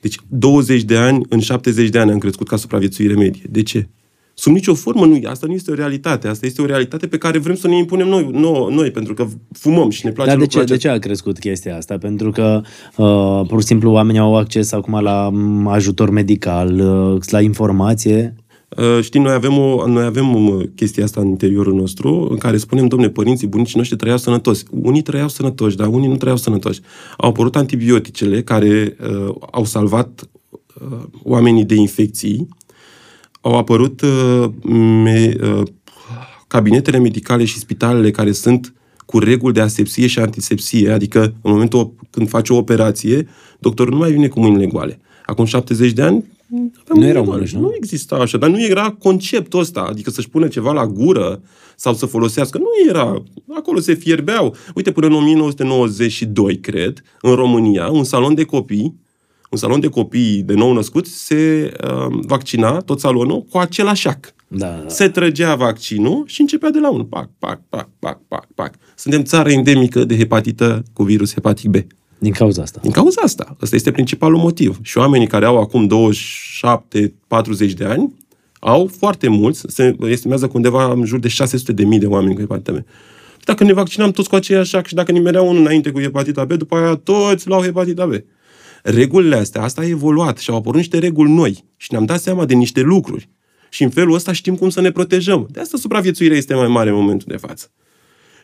[0.00, 3.42] Deci 20 de ani, în 70 de ani am crescut ca supraviețuire medie.
[3.50, 3.88] De ce?
[4.38, 6.28] Sub nicio formă nu Asta nu este o realitate.
[6.28, 9.26] Asta este o realitate pe care vrem să ne impunem noi, noi, noi pentru că
[9.52, 11.98] fumăm și ne place Dar de ce, de ce a crescut chestia asta?
[11.98, 12.60] Pentru că
[12.96, 15.30] uh, pur și simplu oamenii au acces acum la
[15.66, 16.80] ajutor medical,
[17.14, 18.34] uh, la informație
[18.68, 22.36] Uh, știi, noi avem, o, noi avem o um, chestie asta în interiorul nostru, în
[22.36, 24.62] care spunem, domne, părinții, bunicii noștri trăiau sănătoși.
[24.70, 26.80] Unii trăiau sănătoși, dar unii nu trăiau sănătoși.
[27.16, 30.28] Au apărut antibioticele care uh, au salvat
[30.90, 32.48] uh, oamenii de infecții,
[33.46, 34.50] au apărut uh,
[35.02, 35.62] me, uh,
[36.46, 41.94] cabinetele medicale și spitalele care sunt cu reguli de asepsie și antisepsie, adică în momentul
[42.10, 43.28] când faci o operație,
[43.58, 45.00] doctorul nu mai vine cu mâinile goale.
[45.26, 46.24] Acum 70 de ani,
[46.94, 47.60] nu erau mănuși, nu?
[47.60, 51.42] Nu exista așa, dar nu era conceptul ăsta, adică să-și pune ceva la gură
[51.76, 52.58] sau să folosească.
[52.58, 53.22] Nu era.
[53.56, 54.56] Acolo se fierbeau.
[54.74, 58.94] Uite, până în 1992, cred, în România, un salon de copii,
[59.56, 64.34] un salon de copii de nou născuți, se uh, vaccina, tot salonul, cu același șac.
[64.48, 64.88] Da, da.
[64.88, 67.04] Se trăgea vaccinul și începea de la unul.
[67.04, 68.74] Pac, pac, pac, pac, pac, pac.
[68.96, 71.76] Suntem țară endemică de hepatită cu virus hepatic B.
[72.18, 72.80] Din cauza asta.
[72.82, 73.56] Din cauza asta.
[73.62, 74.78] Ăsta este principalul motiv.
[74.82, 75.88] Și oamenii care au acum
[77.70, 78.14] 27-40 de ani
[78.60, 82.34] au foarte mulți, se estimează că undeva în jur de 600 de mii de oameni
[82.34, 82.76] cu hepatita B.
[83.44, 86.76] Dacă ne vaccinam toți cu aceeași și dacă nimereau unul înainte cu hepatita B, după
[86.76, 88.12] aia toți luau hepatita B.
[88.88, 92.44] Regulile astea, asta a evoluat și au apărut niște reguli noi și ne-am dat seama
[92.44, 93.28] de niște lucruri.
[93.68, 95.48] Și în felul ăsta știm cum să ne protejăm.
[95.50, 97.70] De asta supraviețuirea este mai mare în momentul de față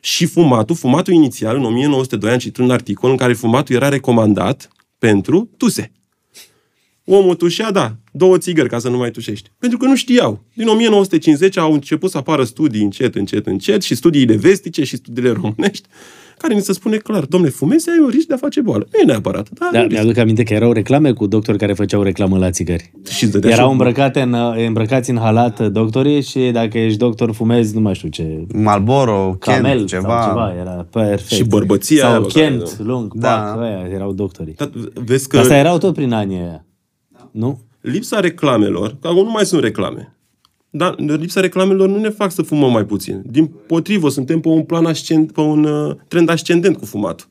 [0.05, 4.69] și fumatul, fumatul inițial, în 1902 am citit un articol în care fumatul era recomandat
[4.99, 5.93] pentru tuse.
[7.05, 9.51] Omul tușea, da, două țigări ca să nu mai tușești.
[9.59, 10.45] Pentru că nu știau.
[10.55, 15.31] Din 1950 au început să apară studii încet, încet, încet și studiile vestice și studiile
[15.31, 15.89] românești
[16.43, 18.87] care ni se spune clar, domne, fumezi, ai un risc de a face boală.
[18.93, 19.49] Nu e neapărat.
[19.51, 22.93] Da, da mi-aduc aminte că erau reclame cu doctori care făceau reclamă la țigări.
[23.11, 27.95] Și erau îmbrăcate în, îmbrăcați în halat doctorii și dacă ești doctor, fumezi, nu mai
[27.95, 28.47] știu ce...
[28.55, 30.21] Malboro, Camel, Kent, ceva.
[30.23, 30.55] Sau ceva.
[30.61, 31.31] Era perfect.
[31.31, 32.11] Și bărbăția.
[32.11, 33.29] Sau Kent, lung, da.
[33.29, 34.55] pac, aia, erau doctorii.
[34.55, 34.71] Da,
[35.05, 35.39] vezi că...
[35.39, 36.65] Asta erau tot prin anii aia.
[37.09, 37.29] Da.
[37.31, 37.61] Nu?
[37.81, 40.17] Lipsa reclamelor, că acum nu mai sunt reclame
[40.75, 43.23] dar lipsa reclamelor nu ne fac să fumăm mai puțin.
[43.27, 47.27] Din potrivă, suntem pe un plan ascendent, pe un uh, trend ascendent cu fumatul.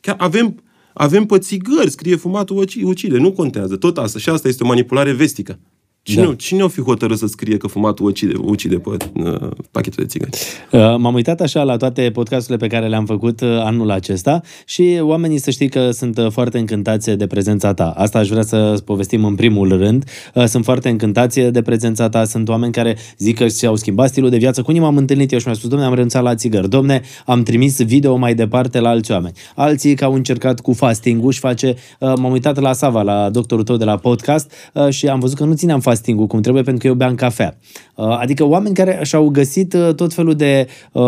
[0.00, 3.76] Chiar avem, avem pe țigări, scrie fumatul ucide, nu contează.
[3.76, 4.18] Tot asta.
[4.18, 5.58] Și asta este o manipulare vestică.
[6.08, 6.34] Cine, da.
[6.34, 10.30] cine o fi hotărât să scrie că fumatul ucide, ucide pe uh, pachetul de țigări?
[10.72, 14.98] Uh, m-am uitat așa la toate podcasturile pe care le-am făcut uh, anul acesta și
[15.00, 17.92] oamenii să știi că sunt uh, foarte încântați de prezența ta.
[17.96, 20.04] Asta aș vrea să povestim în primul rând.
[20.34, 22.24] Uh, sunt foarte încântați de prezența ta.
[22.24, 24.62] Sunt oameni care zic că și-au schimbat stilul de viață.
[24.62, 26.68] Cu unii m-am întâlnit eu și mi-a spus, domne, am renunțat la țigări.
[26.68, 29.34] Domne, am trimis video mai departe la alți oameni.
[29.54, 31.74] Alții că au încercat cu fasting și face...
[31.98, 35.36] Uh, m-am uitat la Sava, la doctorul tău de la podcast uh, și am văzut
[35.36, 37.56] că nu țineam fasting cum trebuie pentru că eu beam cafea.
[37.94, 41.02] Uh, adică oameni care și-au găsit uh, tot felul de uh,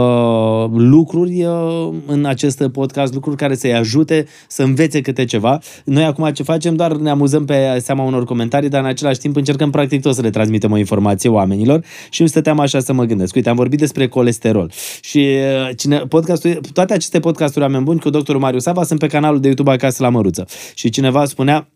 [0.73, 5.59] lucruri uh, în acest podcast, lucruri care să-i ajute să învețe câte ceva.
[5.85, 9.37] Noi acum ce facem, doar ne amuzăm pe seama unor comentarii, dar în același timp
[9.37, 13.05] încercăm practic tot să le transmitem o informație oamenilor și îmi stăteam așa să mă
[13.05, 13.35] gândesc.
[13.35, 18.11] Uite, am vorbit despre colesterol și uh, cine, podcastul, toate aceste podcasturi oameni buni cu
[18.11, 20.47] doctorul Marius Sava sunt pe canalul de YouTube Acasă la Măruță.
[20.75, 21.69] Și cineva spunea,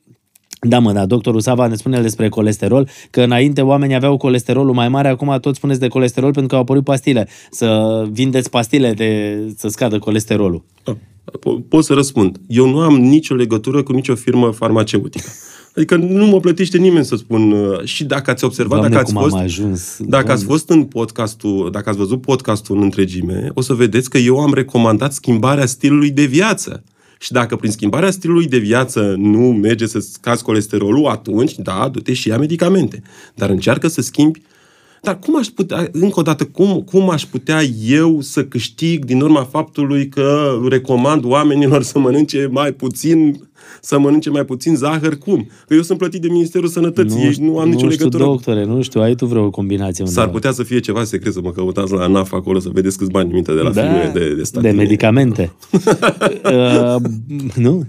[0.68, 4.88] da, mă, da, doctorul Sava ne spune despre colesterol, că înainte oamenii aveau colesterolul mai
[4.88, 7.28] mare, acum tot spuneți de colesterol pentru că au apărut pastile.
[7.50, 10.64] Să vindeți pastile de să scadă colesterolul.
[10.84, 10.96] Da,
[11.68, 12.40] pot să răspund.
[12.46, 15.28] Eu nu am nicio legătură cu nicio firmă farmaceutică.
[15.76, 17.52] Adică nu mă plătește nimeni să spun.
[17.52, 21.68] Uh, și dacă ați observat, Doamne, dacă ați fost, ajuns, dacă ați fost în podcastul,
[21.72, 26.10] dacă ați văzut podcastul în întregime, o să vedeți că eu am recomandat schimbarea stilului
[26.10, 26.82] de viață.
[27.24, 32.12] Și dacă prin schimbarea stilului de viață nu merge să scazi colesterolul, atunci, da, du-te
[32.12, 33.02] și ia medicamente.
[33.34, 34.42] Dar încearcă să schimbi
[35.04, 39.20] Dar cum aș putea, încă o dată, cum, cum aș putea eu să câștig din
[39.20, 43.40] urma faptului că recomand oamenilor să mănânce mai puțin
[43.80, 45.48] să mănânce mai puțin zahăr, cum?
[45.66, 48.24] Că eu sunt plătit de Ministerul Sănătății, nu, ești, nu am nu nicio știu, legătură.
[48.24, 50.22] doctore, nu știu, ai tu vreo combinație undeva.
[50.22, 53.10] S-ar putea să fie ceva secret, să mă căutați la ANAF acolo, să vedeți câți
[53.10, 54.62] bani minte de la da, filmele de, de stat.
[54.62, 55.52] De medicamente.
[56.52, 56.96] uh,
[57.54, 57.86] nu?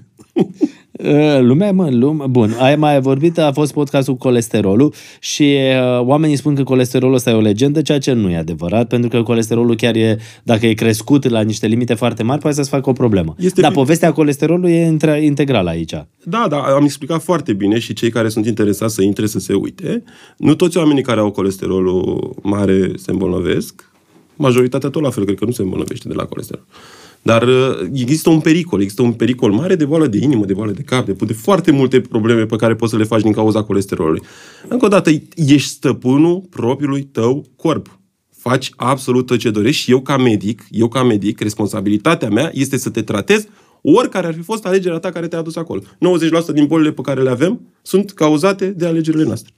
[1.03, 6.05] Uh, lumea, mă, lume, bun, ai mai vorbit, a fost podcastul cu colesterolul și uh,
[6.05, 9.23] oamenii spun că colesterolul ăsta e o legendă, ceea ce nu e adevărat, pentru că
[9.23, 12.93] colesterolul chiar e, dacă e crescut la niște limite foarte mari, poate să-ți facă o
[12.93, 13.35] problemă.
[13.37, 15.93] Este Dar povestea colesterolului e integrală aici.
[16.23, 19.53] Da, da, am explicat foarte bine și cei care sunt interesați să intre să se
[19.53, 20.03] uite.
[20.37, 23.91] Nu toți oamenii care au colesterolul mare se îmbolnăvesc,
[24.35, 26.65] majoritatea tot la fel, cred că nu se îmbolnăvește de la colesterol.
[27.25, 30.71] Dar uh, există un pericol, există un pericol mare de boală de inimă, de boală
[30.71, 33.63] de cap, de, de foarte multe probleme pe care poți să le faci din cauza
[33.63, 34.21] colesterolului.
[34.67, 37.99] Încă o dată, ești stăpânul propriului tău corp.
[38.37, 42.77] Faci absolut tot ce dorești și eu ca medic, eu ca medic, responsabilitatea mea este
[42.77, 43.47] să te tratez
[43.81, 45.81] oricare ar fi fost alegerea ta care te-a adus acolo.
[45.81, 45.85] 90%
[46.53, 49.53] din bolile pe care le avem sunt cauzate de alegerile noastre.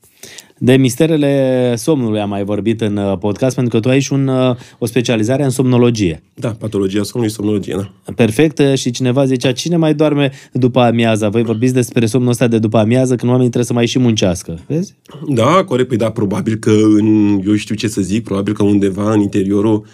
[0.60, 4.28] De misterele somnului am mai vorbit în uh, podcast, pentru că tu ai și un,
[4.28, 6.24] uh, o specializare în somnologie.
[6.34, 8.14] Da, patologia somnului, somnologie, da.
[8.14, 8.60] Perfect.
[8.60, 11.30] Uh, și cineva zicea, cine mai doarme după amiaza?
[11.30, 14.60] Voi vorbiți despre somnul ăsta de după amiază, când oamenii trebuie să mai și muncească.
[14.68, 14.94] Vezi?
[15.28, 15.88] Da, corect.
[15.88, 19.86] Păi da, probabil că în, eu știu ce să zic, probabil că undeva în interiorul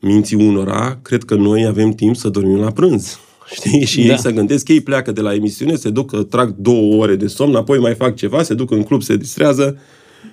[0.00, 3.18] minții unora, cred că noi avem timp să dormim la prânz.
[3.54, 3.84] Știi?
[3.84, 4.12] Și da.
[4.12, 7.54] ei să gândesc, ei pleacă de la emisiune, se duc, trag două ore de somn,
[7.54, 9.78] apoi mai fac ceva, se duc în club, se distrează.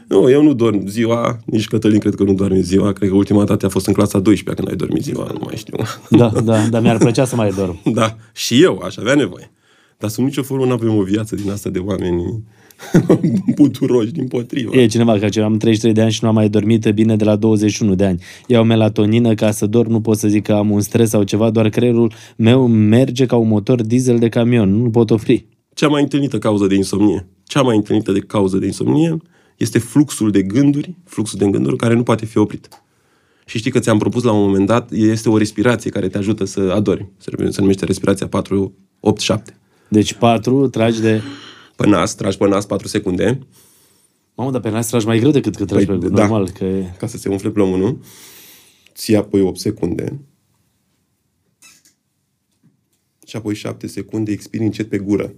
[0.07, 2.93] Nu, eu nu dorm ziua, nici Cătălin cred că nu doarme ziua.
[2.93, 5.55] Cred că ultima dată a fost în clasa 12 când ai dormit ziua, nu mai
[5.55, 5.77] știu.
[6.19, 7.79] Da, da, dar mi-ar plăcea să mai dorm.
[7.93, 9.51] Da, și eu aș avea nevoie.
[9.97, 12.43] Dar sub nicio formă nu avem o viață din asta de oameni
[13.55, 14.77] puturoși, din potrivă.
[14.77, 17.35] E cineva care am 33 de ani și nu am mai dormit bine de la
[17.35, 18.21] 21 de ani.
[18.47, 21.49] Iau melatonină ca să dorm, nu pot să zic că am un stres sau ceva,
[21.49, 25.45] doar creierul meu merge ca un motor diesel de camion, nu pot opri.
[25.73, 29.17] Cea mai întâlnită cauză de insomnie, cea mai întâlnită de cauză de insomnie
[29.57, 32.67] este fluxul de gânduri, fluxul de gânduri care nu poate fi oprit.
[33.45, 36.45] Și știi că ți-am propus la un moment dat, este o respirație care te ajută
[36.45, 37.07] să adori.
[37.49, 38.29] Se numește respirația 4-8-7.
[39.87, 41.21] Deci 4, tragi de
[41.79, 43.39] pe nas, tragi pe nas 4 secunde.
[44.35, 46.49] Mamă, dar pe nas tragi mai greu decât că tragi păi, pe da, normal.
[46.49, 46.81] Că...
[46.97, 47.99] Ca să se umfle plămânul.
[48.93, 50.19] Ți apoi 8 secunde.
[53.25, 55.33] Și apoi 7 secunde expiri încet pe gură.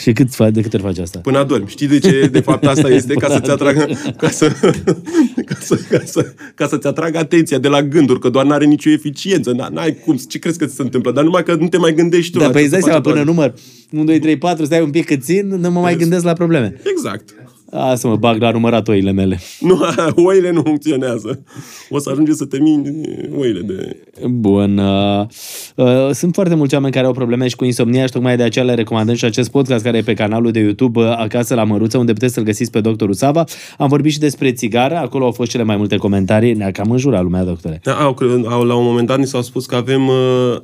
[0.00, 1.18] Și cât faci, de câte ori faci asta?
[1.18, 1.68] Până adormi.
[1.68, 2.28] Știi de ce?
[2.32, 4.52] De fapt asta este ca să-ți atragă, ca să,
[5.46, 8.90] ca să, ca să, ca să-ți atragă atenția de la gânduri, că doar n-are nicio
[8.90, 9.70] eficiență.
[9.72, 11.12] N-ai cum, ce crezi că se întâmplă?
[11.12, 12.38] Dar numai că nu te mai gândești tu.
[12.38, 13.54] Dar pe îți seama până număr
[13.90, 16.80] 1, 2, 3, 4, stai un pic cât țin, nu mă mai gândesc la probleme.
[16.84, 17.34] Exact.
[17.76, 19.38] A, să mă bag la numărat oile mele.
[19.60, 19.80] Nu,
[20.28, 21.42] oile nu funcționează.
[21.88, 23.00] O să ajunge să te mini
[23.38, 23.96] oile de...
[24.28, 24.78] Bun.
[24.78, 25.26] Uh,
[25.74, 28.64] uh, sunt foarte mulți oameni care au probleme și cu insomnia și tocmai de aceea
[28.64, 31.98] le recomandăm și acest podcast care e pe canalul de YouTube uh, Acasă la Măruță,
[31.98, 33.44] unde puteți să-l găsiți pe doctorul Sava.
[33.78, 36.52] Am vorbit și despre țigară, acolo au fost cele mai multe comentarii.
[36.52, 37.80] Ne-a cam înjurat lumea, doctore.
[37.82, 38.16] Da, au,
[38.48, 40.14] au, la un moment dat ni s-au spus că avem uh,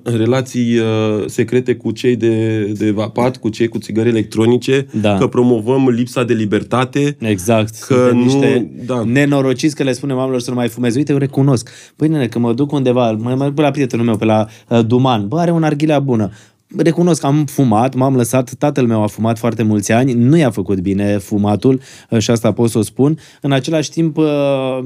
[0.02, 0.84] relații uh,
[1.26, 5.16] secrete cu cei de, de vapat, cu cei cu țigări electronice, da.
[5.18, 7.28] că promovăm lipsa de libertate departe.
[7.28, 7.82] Exact.
[7.82, 9.02] Că nu, niște da.
[9.04, 10.98] nenorociți că le spunem oamenilor să nu mai fumeze.
[10.98, 11.70] Uite, eu recunosc.
[11.96, 14.80] Păi, nene, că mă duc undeva, mă merg pe la prietenul meu, pe la uh,
[14.86, 15.28] Duman.
[15.28, 16.30] Bă, are un arghilea bună
[16.76, 20.50] recunosc că am fumat, m-am lăsat, tatăl meu a fumat foarte mulți ani, nu i-a
[20.50, 23.18] făcut bine fumatul uh, și asta pot să o spun.
[23.40, 24.26] În același timp, uh,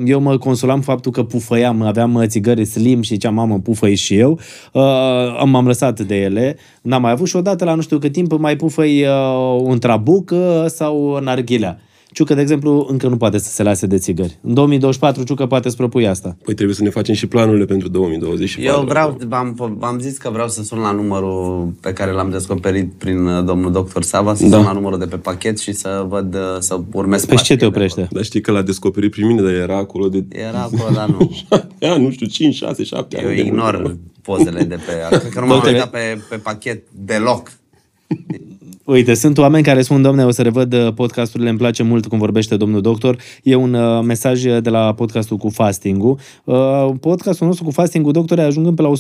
[0.04, 4.40] eu mă consolam faptul că pufăiam, aveam țigări slim și ziceam, mamă, pufăi și eu.
[5.44, 8.56] M-am lăsat de ele, n-am mai avut și odată la nu știu cât timp mai
[8.56, 9.06] pufăi
[9.58, 10.34] un trabuc
[10.66, 11.78] sau în arghilea.
[12.14, 14.38] Ciucă, de exemplu, încă nu poate să se lase de țigări.
[14.42, 16.36] În 2024 Ciucă poate să propui asta.
[16.44, 18.78] Păi trebuie să ne facem și planurile pentru 2024.
[18.78, 22.92] Eu vreau, am am zis că vreau să sun la numărul pe care l-am descoperit
[22.92, 24.56] prin uh, domnul doctor Sava, să da.
[24.56, 27.66] sun la numărul de pe pachet și să văd, uh, să urmez Pe ce te
[27.66, 28.08] oprește?
[28.10, 30.24] Dar știi că l-a descoperit prin mine, dar era acolo de...
[30.28, 31.30] Era acolo, dar nu.
[31.88, 33.38] Ia, nu știu, 5, 6, 7 Eu ani.
[33.38, 34.92] Eu ignor pozele de pe...
[35.18, 37.52] Cred că nu m-am uitat pe, pe pachet deloc.
[38.84, 42.18] Uite, sunt oameni care spun, domne, o să revăd uh, podcasturile, îmi place mult cum
[42.18, 43.18] vorbește domnul doctor.
[43.42, 46.18] E un uh, mesaj de la podcastul cu fasting-ul.
[46.44, 48.92] Uh, podcastul nostru cu fasting-ul, doctore, ajungând pe la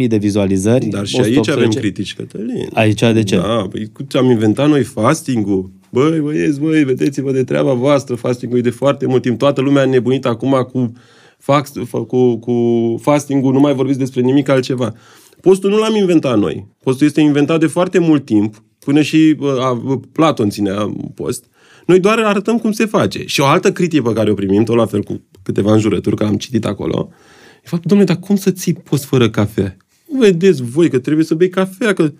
[0.00, 0.86] 120.000 de vizualizări.
[0.86, 2.68] Dar și aici avem critici, Cătălin.
[2.72, 3.36] Aici de ce?
[3.36, 5.70] Da, păi ce am inventat noi fasting-ul.
[5.90, 9.38] Băi, băieți, băi, vedeți-vă de treaba voastră, fasting-ul e de foarte mult timp.
[9.38, 10.92] Toată lumea a nebunit acum cu,
[11.38, 11.72] fax,
[12.06, 12.54] cu, cu
[13.00, 14.94] fasting-ul, nu mai vorbiți despre nimic altceva.
[15.40, 16.66] Postul nu l-am inventat noi.
[16.82, 21.44] Postul este inventat de foarte mult timp Până și uh, Platon ținea post.
[21.86, 23.24] Noi doar arătăm cum se face.
[23.24, 26.24] Și o altă critică pe care o primim, tot la fel cu câteva înjurături, că
[26.24, 27.08] am citit acolo,
[27.64, 29.76] e faptul, domnule, dar cum să ții post fără cafea?
[30.18, 32.12] Vedeți voi că trebuie să bei cafea, că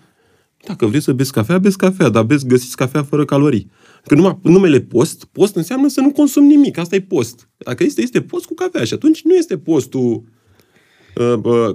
[0.65, 3.71] dacă vreți să beți cafea, beți cafea, dar beți, găsiți cafea fără calorii.
[4.05, 6.77] Că numai numele post, post înseamnă să nu consumi nimic.
[6.77, 7.49] Asta e post.
[7.57, 10.21] Dacă este, este post cu cafea și atunci nu este postul uh,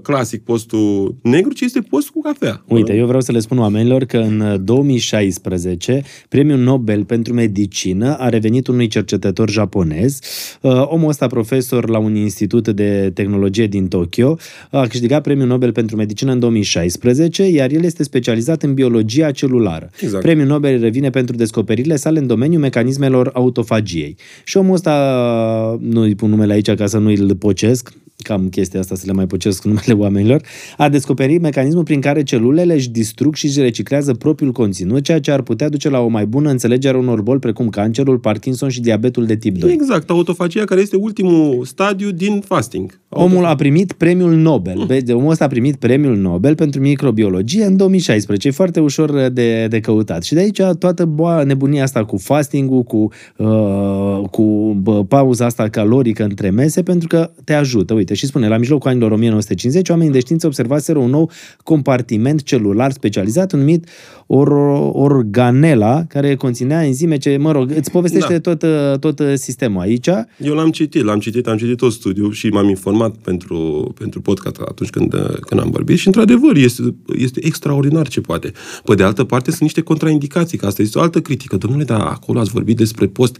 [0.02, 2.64] clasic, postul negru, ci este post cu cafea.
[2.68, 8.28] Uite, eu vreau să le spun oamenilor că în 2016 premiul Nobel pentru medicină a
[8.28, 10.18] revenit unui cercetător japonez.
[10.61, 14.37] Uh, omul ăsta, profesor la un institut de tehnologie din Tokyo,
[14.70, 19.90] a câștigat premiul Nobel pentru medicină în 2016, iar el este specializat în biologia celulară.
[20.00, 20.22] Exact.
[20.22, 24.16] Premiul Nobel revine pentru descoperirile sale în domeniul mecanismelor autofagiei.
[24.44, 28.94] Și omul ăsta, nu-i pun numele aici ca să nu îl pocesc, cam chestia asta
[28.94, 30.42] să le mai pocesc numele oamenilor,
[30.76, 35.30] a descoperit mecanismul prin care celulele își distrug și își reciclează propriul conținut, ceea ce
[35.30, 38.80] ar putea duce la o mai bună înțelegere a unor boli precum cancerul, Parkinson și
[38.80, 39.72] diabetul de tip 2.
[39.72, 43.00] Exact, autofagia care este ultimul stadiu din fasting.
[43.08, 44.76] Omul a primit premiul Nobel.
[44.76, 44.87] Mm.
[44.87, 48.48] Vezi, omul ăsta a primit premiul Nobel pentru microbiologie în 2016.
[48.48, 50.22] E foarte ușor de, de căutat.
[50.22, 54.42] Și de aici toată boa, nebunia asta cu fasting-ul, cu, uh, cu
[54.82, 57.94] bă, pauza asta calorică între mese, pentru că te ajută.
[57.94, 61.31] Uite, și spune, la mijlocul anilor 1950, oamenii de știință observaseră un nou
[61.62, 63.88] compartiment celular specializat numit
[64.27, 64.51] or,
[64.92, 68.55] organela, care conținea enzime ce, mă rog, îți povestește da.
[68.55, 68.64] tot,
[69.01, 70.09] tot sistemul aici.
[70.37, 74.61] Eu l-am citit, l-am citit, am citit tot studiu și m-am informat pentru, pentru podcast
[74.68, 78.53] atunci când, când am vorbit și, într-adevăr, este, este extraordinar ce poate.
[78.85, 81.57] Pe de altă parte, sunt niște contraindicații, că asta este o altă critică.
[81.57, 83.38] Domnule, dar acolo ați vorbit despre post,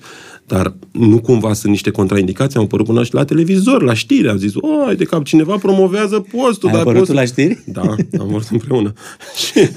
[0.53, 2.59] dar nu cumva sunt niște contraindicații?
[2.59, 6.21] Am apărut până și la televizor, la știri, am zis, oi, de cap, cineva promovează
[6.21, 6.69] postul.
[6.69, 7.17] Ai dar apărut postul...
[7.17, 7.63] la știri?
[7.73, 8.93] Da, am apărut împreună.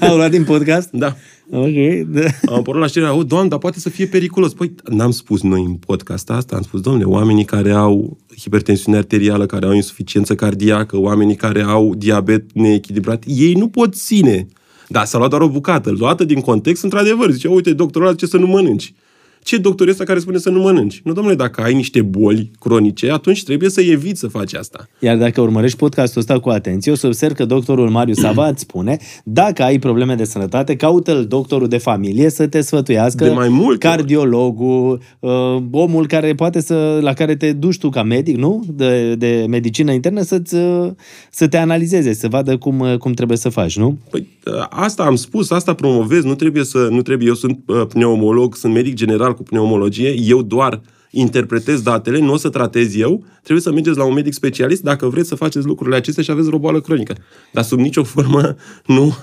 [0.08, 0.90] Au luat din podcast?
[0.90, 1.16] Da.
[1.50, 2.06] Ok.
[2.06, 2.20] Da.
[2.46, 4.52] Am apărut la știri, o, doamne, dar poate să fie periculos.
[4.52, 9.46] Păi, n-am spus noi în podcast asta, am spus, domnule, oamenii care au hipertensiune arterială,
[9.46, 14.46] care au insuficiență cardiacă, oamenii care au diabet neechilibrat, ei nu pot ține.
[14.88, 17.30] Da, s-a luat doar o bucată, luată din context, într-adevăr.
[17.30, 18.94] Zice, uite, doctorul ce să nu mănânci
[19.46, 21.00] ce doctor este care spune să nu mănânci?
[21.04, 24.88] Nu, domnule, dacă ai niște boli cronice, atunci trebuie să eviți să faci asta.
[24.98, 28.60] Iar dacă urmărești podcastul ăsta cu atenție, o să observ că doctorul Marius Sava îți
[28.60, 33.48] spune, dacă ai probleme de sănătate, caută-l doctorul de familie să te sfătuiască, de mai
[33.48, 35.30] mult cardiologul, uh,
[35.70, 38.64] omul care poate să, la care te duci tu ca medic, nu?
[38.68, 40.90] De, de medicină internă, să-ți, uh,
[41.30, 43.98] să te analizeze, să vadă cum, uh, cum trebuie să faci, nu?
[44.10, 47.82] Păi, uh, asta am spus, asta promovez, nu trebuie să, nu trebuie, eu sunt uh,
[47.88, 53.24] pneumolog, sunt medic general cu pneumologie, eu doar interpretez datele, nu o să tratez eu,
[53.42, 56.48] trebuie să mergeți la un medic specialist dacă vreți să faceți lucrurile acestea și aveți
[56.48, 57.14] o boală cronică.
[57.52, 59.16] Dar sub nicio formă nu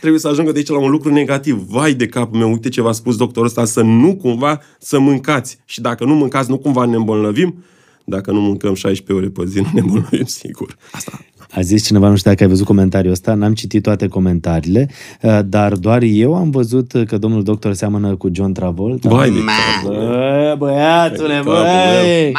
[0.00, 1.56] trebuie să ajungă de aici la un lucru negativ.
[1.68, 5.58] Vai de capul meu, uite ce v-a spus doctorul ăsta, să nu cumva să mâncați.
[5.64, 7.64] Și dacă nu mâncați, nu cumva ne îmbolnăvim.
[8.04, 10.76] Dacă nu mâncăm 16 ore pe zi, nu ne îmbolnăvim, sigur.
[10.92, 11.20] Asta
[11.50, 14.88] a zis cineva, nu știu dacă ai văzut comentariul ăsta, n-am citit toate comentariile,
[15.22, 19.08] uh, dar doar eu am văzut că domnul doctor seamănă cu John Travolta.
[19.08, 19.44] Băi,
[19.84, 22.32] bă, băiatule, băi!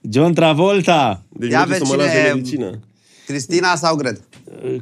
[0.00, 1.22] John Travolta!
[1.28, 2.70] Deci Ia să mă las de medicină.
[3.26, 4.20] Cristina sau Greta?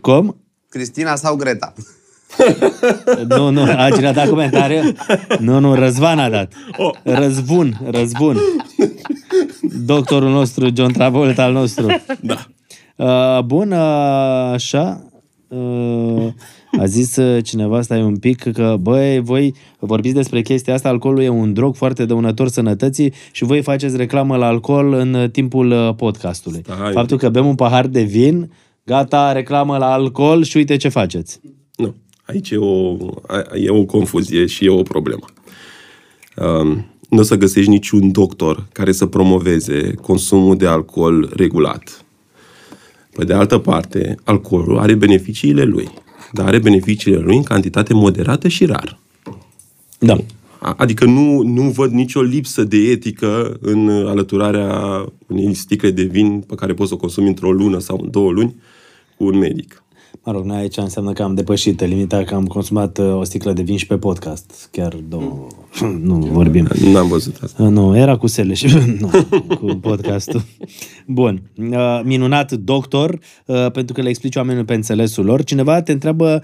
[0.00, 0.36] Cum?
[0.68, 1.72] Cristina sau Greta?
[3.28, 4.92] nu, nu, a cine a dat comentariu?
[5.38, 6.52] Nu, nu, Răzvan a dat.
[6.76, 6.94] Oh.
[7.02, 8.38] Răzbun, Răzbun.
[9.84, 11.86] Doctorul nostru, John Travolta al nostru.
[12.20, 12.46] Da.
[12.96, 15.06] Uh, bun, uh, așa.
[15.48, 16.32] Uh,
[16.78, 21.22] a zis uh, cineva, stai un pic, că băi, voi vorbiți despre chestia asta, alcoolul
[21.22, 25.94] e un drog foarte dăunător sănătății și voi faceți reclamă la alcool în timpul uh,
[25.96, 26.60] podcastului.
[26.64, 26.92] Stai.
[26.92, 28.52] Faptul că bem un pahar de vin,
[28.84, 31.40] gata, reclamă la alcool și uite ce faceți.
[31.76, 31.94] Nu,
[32.26, 32.96] aici e o,
[33.54, 35.24] e o confuzie și e o problemă.
[36.36, 42.04] Um, nu o să găsești niciun doctor care să promoveze consumul de alcool regulat
[43.12, 45.88] pe de altă parte, alcoolul are beneficiile lui,
[46.32, 48.98] dar are beneficiile lui în cantitate moderată și rar.
[49.98, 50.16] Da.
[50.76, 56.54] Adică nu, nu văd nicio lipsă de etică în alăturarea unei sticle de vin pe
[56.54, 58.54] care poți să o consumi într-o lună sau în două luni
[59.16, 59.82] cu un medic.
[60.24, 63.52] Mă rog, noi aici înseamnă că am depășit limita, că am consumat uh, o sticlă
[63.52, 64.68] de vin și pe podcast.
[64.70, 65.46] Chiar două...
[66.08, 66.68] nu vorbim.
[66.92, 67.62] N-am văzut asta.
[67.62, 68.66] Uh, nu, era cu sele și
[69.00, 69.10] nu,
[69.54, 70.42] cu podcastul.
[71.06, 71.42] Bun.
[71.56, 73.18] Uh, minunat doctor,
[73.72, 75.44] pentru că le explici oamenilor pe înțelesul lor.
[75.44, 76.42] Cineva te întreabă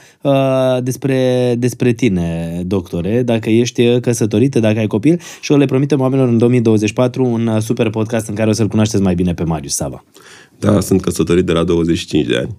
[0.83, 6.29] despre, despre tine, doctore, dacă ești căsătorită, dacă ai copil și o le promitem oamenilor
[6.29, 10.05] în 2024 un super podcast în care o să-l cunoașteți mai bine pe Marius Sava.
[10.59, 12.57] Da, sunt căsătorit de la 25 de ani.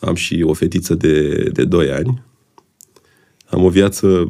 [0.00, 2.22] Am și o fetiță de, de 2 ani.
[3.46, 4.28] am o viață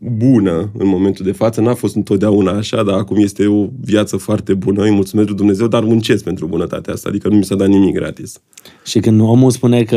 [0.00, 1.60] bună în momentul de față.
[1.60, 4.82] N-a fost întotdeauna așa, dar acum este o viață foarte bună.
[4.82, 7.08] Îi mulțumesc lui Dumnezeu, dar muncesc pentru bunătatea asta.
[7.08, 8.40] Adică nu mi s-a dat nimic gratis.
[8.84, 9.96] Și când omul spune că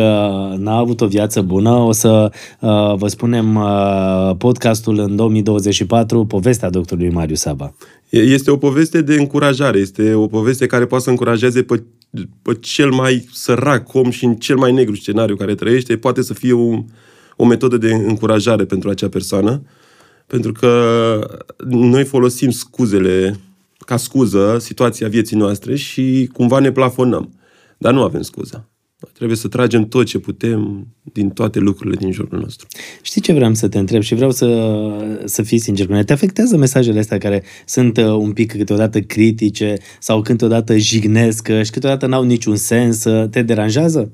[0.57, 6.69] n-a avut o viață bună, o să uh, vă spunem uh, podcastul în 2024, povestea
[6.69, 7.73] doctorului Mariu Saba.
[8.09, 11.83] Este o poveste de încurajare, este o poveste care poate să încurajeze pe,
[12.41, 16.33] pe cel mai sărac om și în cel mai negru scenariu care trăiește, poate să
[16.33, 16.85] fie un,
[17.35, 19.61] o metodă de încurajare pentru acea persoană,
[20.27, 21.19] pentru că
[21.67, 23.39] noi folosim scuzele
[23.77, 27.33] ca scuză situația vieții noastre și cumva ne plafonăm.
[27.77, 28.69] Dar nu avem scuză.
[29.13, 32.67] Trebuie să tragem tot ce putem din toate lucrurile din jurul nostru.
[33.01, 34.71] Știi ce vreau să te întreb și vreau să,
[35.25, 36.03] să fii sincer cu mine.
[36.03, 41.71] Te afectează mesajele astea care sunt uh, un pic câteodată critice sau câteodată jignesc și
[41.71, 43.03] câteodată n-au niciun sens?
[43.29, 44.11] Te deranjează?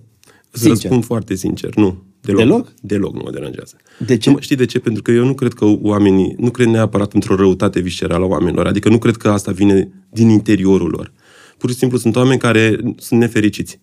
[0.52, 2.04] Să răspund foarte sincer, nu.
[2.22, 2.40] Deloc?
[2.40, 3.76] Deloc, Deloc nu mă deranjează.
[4.06, 4.30] De ce?
[4.30, 4.80] Nu, știi de ce?
[4.80, 8.68] Pentru că eu nu cred că oamenii, nu cred neapărat într-o răutate viscerală a oamenilor.
[8.68, 11.12] Adică nu cred că asta vine din interiorul lor.
[11.58, 13.80] Pur și simplu sunt oameni care sunt nefericiți.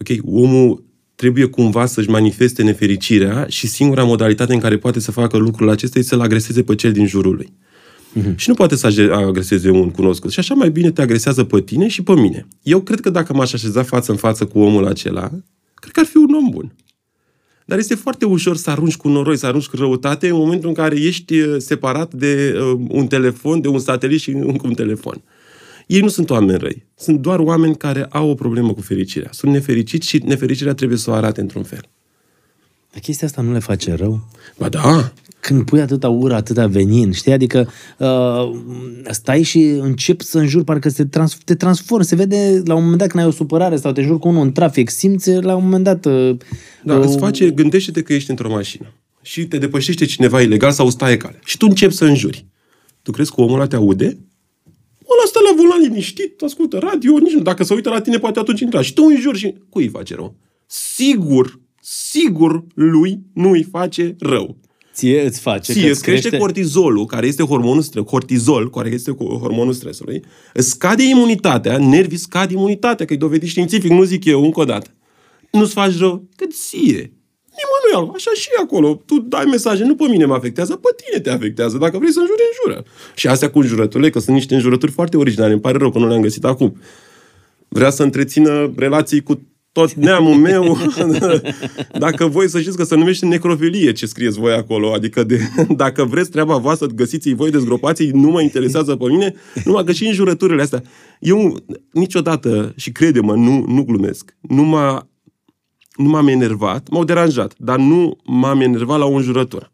[0.00, 0.18] Ok?
[0.24, 0.84] Omul
[1.14, 5.98] trebuie cumva să-și manifeste nefericirea și singura modalitate în care poate să facă lucrul acesta
[5.98, 7.52] este să-l agreseze pe cel din jurul lui.
[8.14, 8.34] Mm-hmm.
[8.36, 10.30] Și nu poate să agreseze un cunoscut.
[10.30, 12.46] Și așa mai bine te agresează pe tine și pe mine.
[12.62, 15.30] Eu cred că dacă m-aș așeza față în față cu omul acela,
[15.74, 16.74] cred că ar fi un om bun.
[17.66, 20.74] Dar este foarte ușor să arunci cu noroi, să arunci cu răutate în momentul în
[20.74, 25.22] care ești uh, separat de uh, un telefon, de un satelit și încă un telefon.
[25.86, 26.86] Ei nu sunt oameni răi.
[26.96, 29.28] Sunt doar oameni care au o problemă cu fericirea.
[29.32, 31.88] Sunt nefericiți și nefericirea trebuie să o arate într-un fel.
[32.92, 34.28] Dar chestia asta nu le face rău?
[34.58, 37.32] Ba da, când pui atâta ură, atâta venin, știi?
[37.32, 37.68] Adică
[37.98, 38.50] uh,
[39.10, 42.98] stai și începi să înjuri, parcă se trans- te transformi, se vede la un moment
[42.98, 45.62] dat când ai o supărare sau te juri cu unul în trafic, simți la un
[45.62, 46.04] moment dat...
[46.04, 46.36] Uh,
[46.82, 50.90] da, uh, îți face, gândește-te că ești într-o mașină și te depășește cineva ilegal sau
[50.90, 52.46] stai cale și tu începi să înjuri.
[53.02, 54.18] Tu crezi că omul ăla te aude?
[55.12, 57.40] Ăla stă la volan liniștit, ascultă radio, nici nu.
[57.40, 58.82] Dacă se uită la tine, poate atunci intra.
[58.82, 59.54] Și tu înjuri și...
[59.68, 60.36] Cui îi face rău?
[60.66, 64.56] Sigur, sigur lui nu îi face rău.
[64.94, 65.72] Ție îți face.
[65.72, 70.68] Ție îți crește, crește cortizolul, care este hormonul stres, cortizol, care este hormonul stresului, îți
[70.68, 74.90] scade imunitatea, nervii scad imunitatea, că e dovedit științific, nu zic eu încă o dată.
[75.50, 77.12] Nu-ți faci rău cât ție.
[77.56, 79.02] Nimănui așa și acolo.
[79.06, 81.78] Tu dai mesaje, nu pe mine mă afectează, pe tine te afectează.
[81.78, 82.84] Dacă vrei să înjuri, înjură.
[83.14, 86.08] Și astea cu înjurăturile, că sunt niște înjurături foarte originale, îmi pare rău că nu
[86.08, 86.80] le-am găsit acum.
[87.68, 89.40] Vrea să întrețină relații cu
[89.74, 90.78] tot neamul meu,
[92.04, 95.38] dacă voi să știți că se numește necrofilie ce scrieți voi acolo, adică de,
[95.76, 99.34] dacă vreți treaba voastră, găsiți-i voi, dezgropați nu mă interesează pe mine,
[99.64, 100.82] numai că și în jurăturile astea.
[101.18, 101.56] Eu
[101.92, 105.08] niciodată, și crede-mă, nu, nu glumesc, nu m-a,
[105.96, 109.72] nu m-am enervat, m-au deranjat, dar nu m-am enervat la o înjurătură.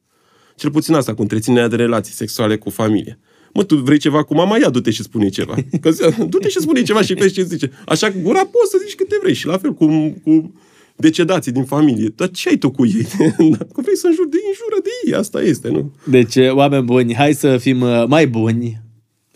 [0.54, 3.18] Cel puțin asta, cu întreținerea de relații sexuale cu familie.
[3.52, 4.58] Mă, tu vrei ceva cu mama?
[4.58, 5.54] Ia, du-te și spune ceva.
[5.80, 5.90] Că,
[6.28, 7.70] du-te și spune ceva și vezi ce zice.
[7.86, 9.34] Așa, gura poți să zici câte vrei.
[9.34, 9.86] Și la fel cu,
[10.24, 10.54] cu
[10.96, 12.12] decedații din familie.
[12.16, 13.06] Dar ce ai tu cu ei?
[13.58, 15.14] Dacă vrei să înjuri de ei, înjură de ei.
[15.14, 15.92] Asta este, nu?
[16.04, 18.82] Deci, oameni buni, hai să fim uh, mai buni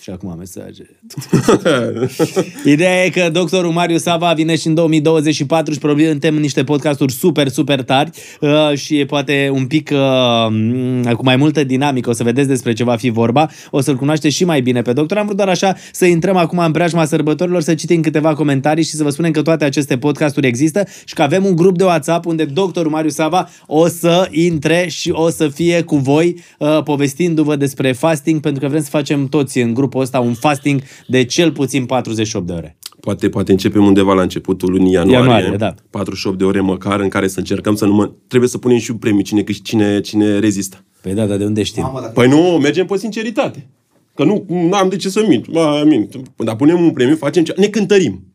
[0.00, 1.00] și acum mesaje.
[2.74, 7.48] Ideea e că doctorul Marius Sava vine și în 2024 și probabil niște podcasturi super,
[7.48, 12.10] super tari uh, și e poate un pic uh, cu mai multă dinamică.
[12.10, 13.50] O să vedeți despre ce va fi vorba.
[13.70, 15.18] O să-l cunoaște și mai bine pe doctor.
[15.18, 18.90] Am vrut doar așa să intrăm acum în preajma sărbătorilor, să citim câteva comentarii și
[18.90, 22.26] să vă spunem că toate aceste podcasturi există și că avem un grup de WhatsApp
[22.26, 27.56] unde doctorul Marius Sava o să intre și o să fie cu voi uh, povestindu-vă
[27.56, 31.24] despre fasting pentru că vrem să facem toți în grup grupul ăsta un fasting de
[31.24, 32.76] cel puțin 48 de ore.
[33.00, 35.74] Poate, poate începem undeva la începutul lunii ianuarie, ianuarie da.
[35.90, 38.10] 48 de ore măcar, în care să încercăm să nu mă...
[38.26, 40.84] Trebuie să punem și un premiu, cine, cine, cine rezistă.
[41.02, 41.82] Păi da, dar de unde știm?
[41.82, 43.68] Mamă, păi nu, mergem pe sinceritate.
[44.14, 45.48] Că nu am de ce să mint.
[45.48, 46.16] Ba, mint.
[46.36, 47.54] Dar punem un premiu, facem ce...
[47.56, 48.34] Ne cântărim.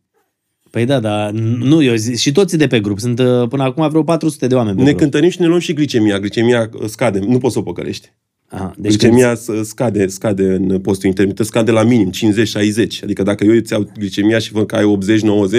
[0.70, 3.00] Păi da, dar nu, eu zic, și toți de pe grup.
[3.00, 4.78] Sunt uh, până acum vreo 400 de oameni.
[4.78, 4.98] ne grup.
[4.98, 6.20] cântărim și ne luăm și glicemia.
[6.20, 8.12] Glicemia scade, nu poți să o păcălești.
[8.50, 9.66] Aha, deci glicemia când...
[9.66, 13.04] scade, scade în postul intermitent, scade la minim 50-60.
[13.04, 14.98] Adică dacă eu îți iau glicemia și văd că ai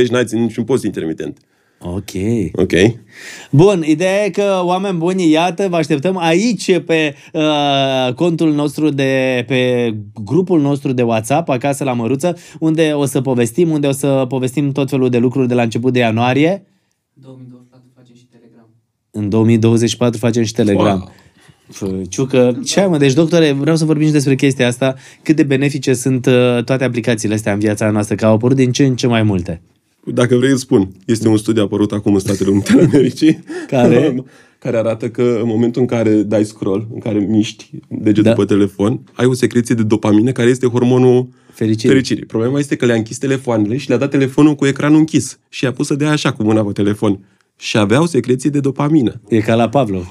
[0.06, 1.38] 80-90, n-ai niciun post intermitent.
[1.82, 2.10] Ok.
[2.52, 2.72] Ok.
[3.50, 9.44] Bun, ideea e că, oameni buni, iată, vă așteptăm aici pe uh, contul nostru de,
[9.46, 9.90] pe
[10.24, 14.72] grupul nostru de WhatsApp, acasă la Măruță, unde o să povestim, unde o să povestim
[14.72, 16.66] tot felul de lucruri de la început de ianuarie.
[17.14, 18.68] 2024 facem și Telegram.
[19.10, 20.98] În 2024 facem și Telegram.
[20.98, 21.12] Wow.
[22.08, 25.42] Ciucă, ce ai mă, deci doctore, vreau să vorbim și despre chestia asta, cât de
[25.42, 28.96] benefice sunt uh, toate aplicațiile astea în viața noastră, că au apărut din ce în
[28.96, 29.60] ce mai multe.
[30.04, 30.88] Dacă vrei, îți spun.
[31.06, 33.44] Este un studiu apărut acum în Statele Unite ale Americii.
[33.66, 34.14] Care?
[34.62, 38.32] care arată că în momentul în care dai scroll, în care miști degetul da.
[38.32, 41.90] pe telefon, ai o secreție de dopamină care este hormonul fericirii.
[41.90, 42.24] fericirii.
[42.24, 45.72] Problema este că le-a închis telefoanele și le-a dat telefonul cu ecranul închis și a
[45.72, 47.18] pus să dea așa cu mâna pe telefon
[47.60, 49.20] și aveau secreție de dopamină.
[49.28, 49.98] E ca la Pavlo.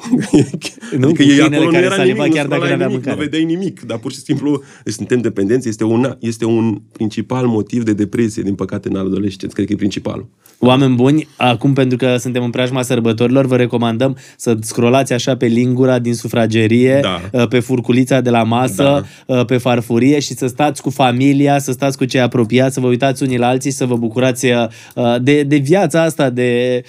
[0.98, 1.08] nu?
[1.08, 3.16] Adică ei acolo care nu era nimic, chiar dacă nimic, mâncare.
[3.16, 5.68] nu vedeai nimic, dar pur și simplu deci suntem dependenți.
[5.68, 9.56] Este un, este un principal motiv de depresie, din păcate, în adolescență.
[9.56, 10.30] Cred că e principalul.
[10.62, 15.46] Oameni buni, acum pentru că suntem în preajma sărbătorilor, vă recomandăm să scrollați așa pe
[15.46, 17.40] lingura din sufragerie, da.
[17.40, 19.36] Uh, pe furculița de la masă, da.
[19.36, 22.88] Uh, pe farfurie și să stați cu familia, să stați cu cei apropiați, să vă
[22.88, 26.82] uitați unii la alții, să vă bucurați uh, de, de viața asta, de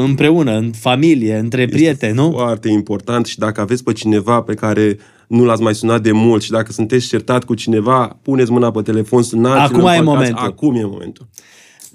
[0.00, 2.30] împreună, în familie, între este prieteni, nu?
[2.30, 6.42] foarte important și dacă aveți pe cineva pe care nu l-ați mai sunat de mult
[6.42, 10.44] și dacă sunteți certat cu cineva, puneți mâna pe telefon, sunați Acum e momentul.
[10.44, 11.28] Acum e momentul.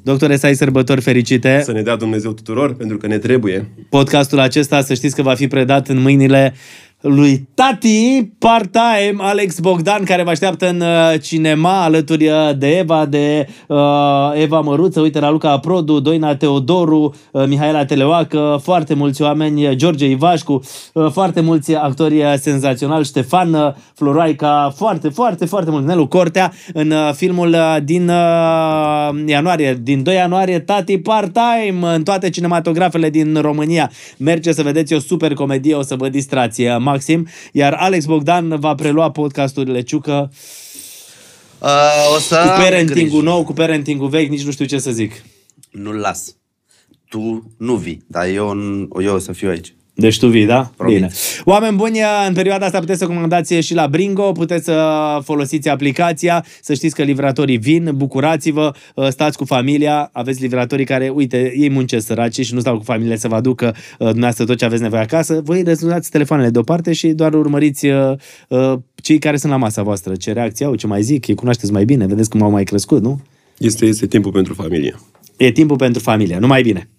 [0.03, 1.61] Doctore, să ai sărbători fericite.
[1.63, 3.69] Să ne dea Dumnezeu tuturor, pentru că ne trebuie.
[3.89, 6.53] Podcastul acesta, să știți că va fi predat în mâinile
[7.01, 13.05] lui tati part-time Alex Bogdan care vă așteaptă în uh, cinema alături uh, de Eva,
[13.05, 13.77] de uh,
[14.33, 20.09] Eva Măruță, uite la Luca Produ, Doina Teodoru, uh, Mihaela Teleoacă, foarte mulți oameni, George
[20.09, 20.61] Ivașcu,
[20.93, 26.91] uh, foarte mulți actori senzaționali, Ștefan uh, Floroaica, foarte, foarte, foarte mult, Nelu Cortea, în
[26.91, 33.37] uh, filmul uh, din uh, ianuarie, din 2 ianuarie, Tati Part-Time, în toate cinematografele din
[33.41, 33.91] România.
[34.17, 38.75] Merge să vedeți o super comedie, o să vă distrație maxim, iar Alex Bogdan va
[38.75, 40.31] prelua podcasturile Ciucă
[41.59, 45.23] uh, o să cu parenting nou, cu parenting vechi, nici nu știu ce să zic.
[45.71, 46.35] Nu-l las.
[47.09, 48.57] Tu nu vii, dar eu,
[49.01, 49.76] eu o să fiu aici.
[49.99, 50.71] Deci tu vii, da?
[50.75, 50.95] Promit.
[50.95, 51.09] Bine.
[51.43, 56.45] Oameni buni, în perioada asta puteți să comandați și la Bringo, puteți să folosiți aplicația,
[56.61, 61.69] să știți că livratorii vin, bucurați-vă, ă, stați cu familia, aveți livratorii care, uite, ei
[61.69, 64.81] muncesc săraci și nu stau cu familie să vă aducă ă, dumneavoastră tot ce aveți
[64.81, 68.13] nevoie acasă, voi rezolvați telefoanele deoparte și doar urmăriți uh,
[68.95, 71.85] cei care sunt la masa voastră, ce reacții au, ce mai zic, îi cunoașteți mai
[71.85, 73.21] bine, vedeți cum au mai crescut, nu?
[73.57, 74.95] Este, este timpul pentru familie.
[75.37, 76.89] E timpul pentru familie, numai bine!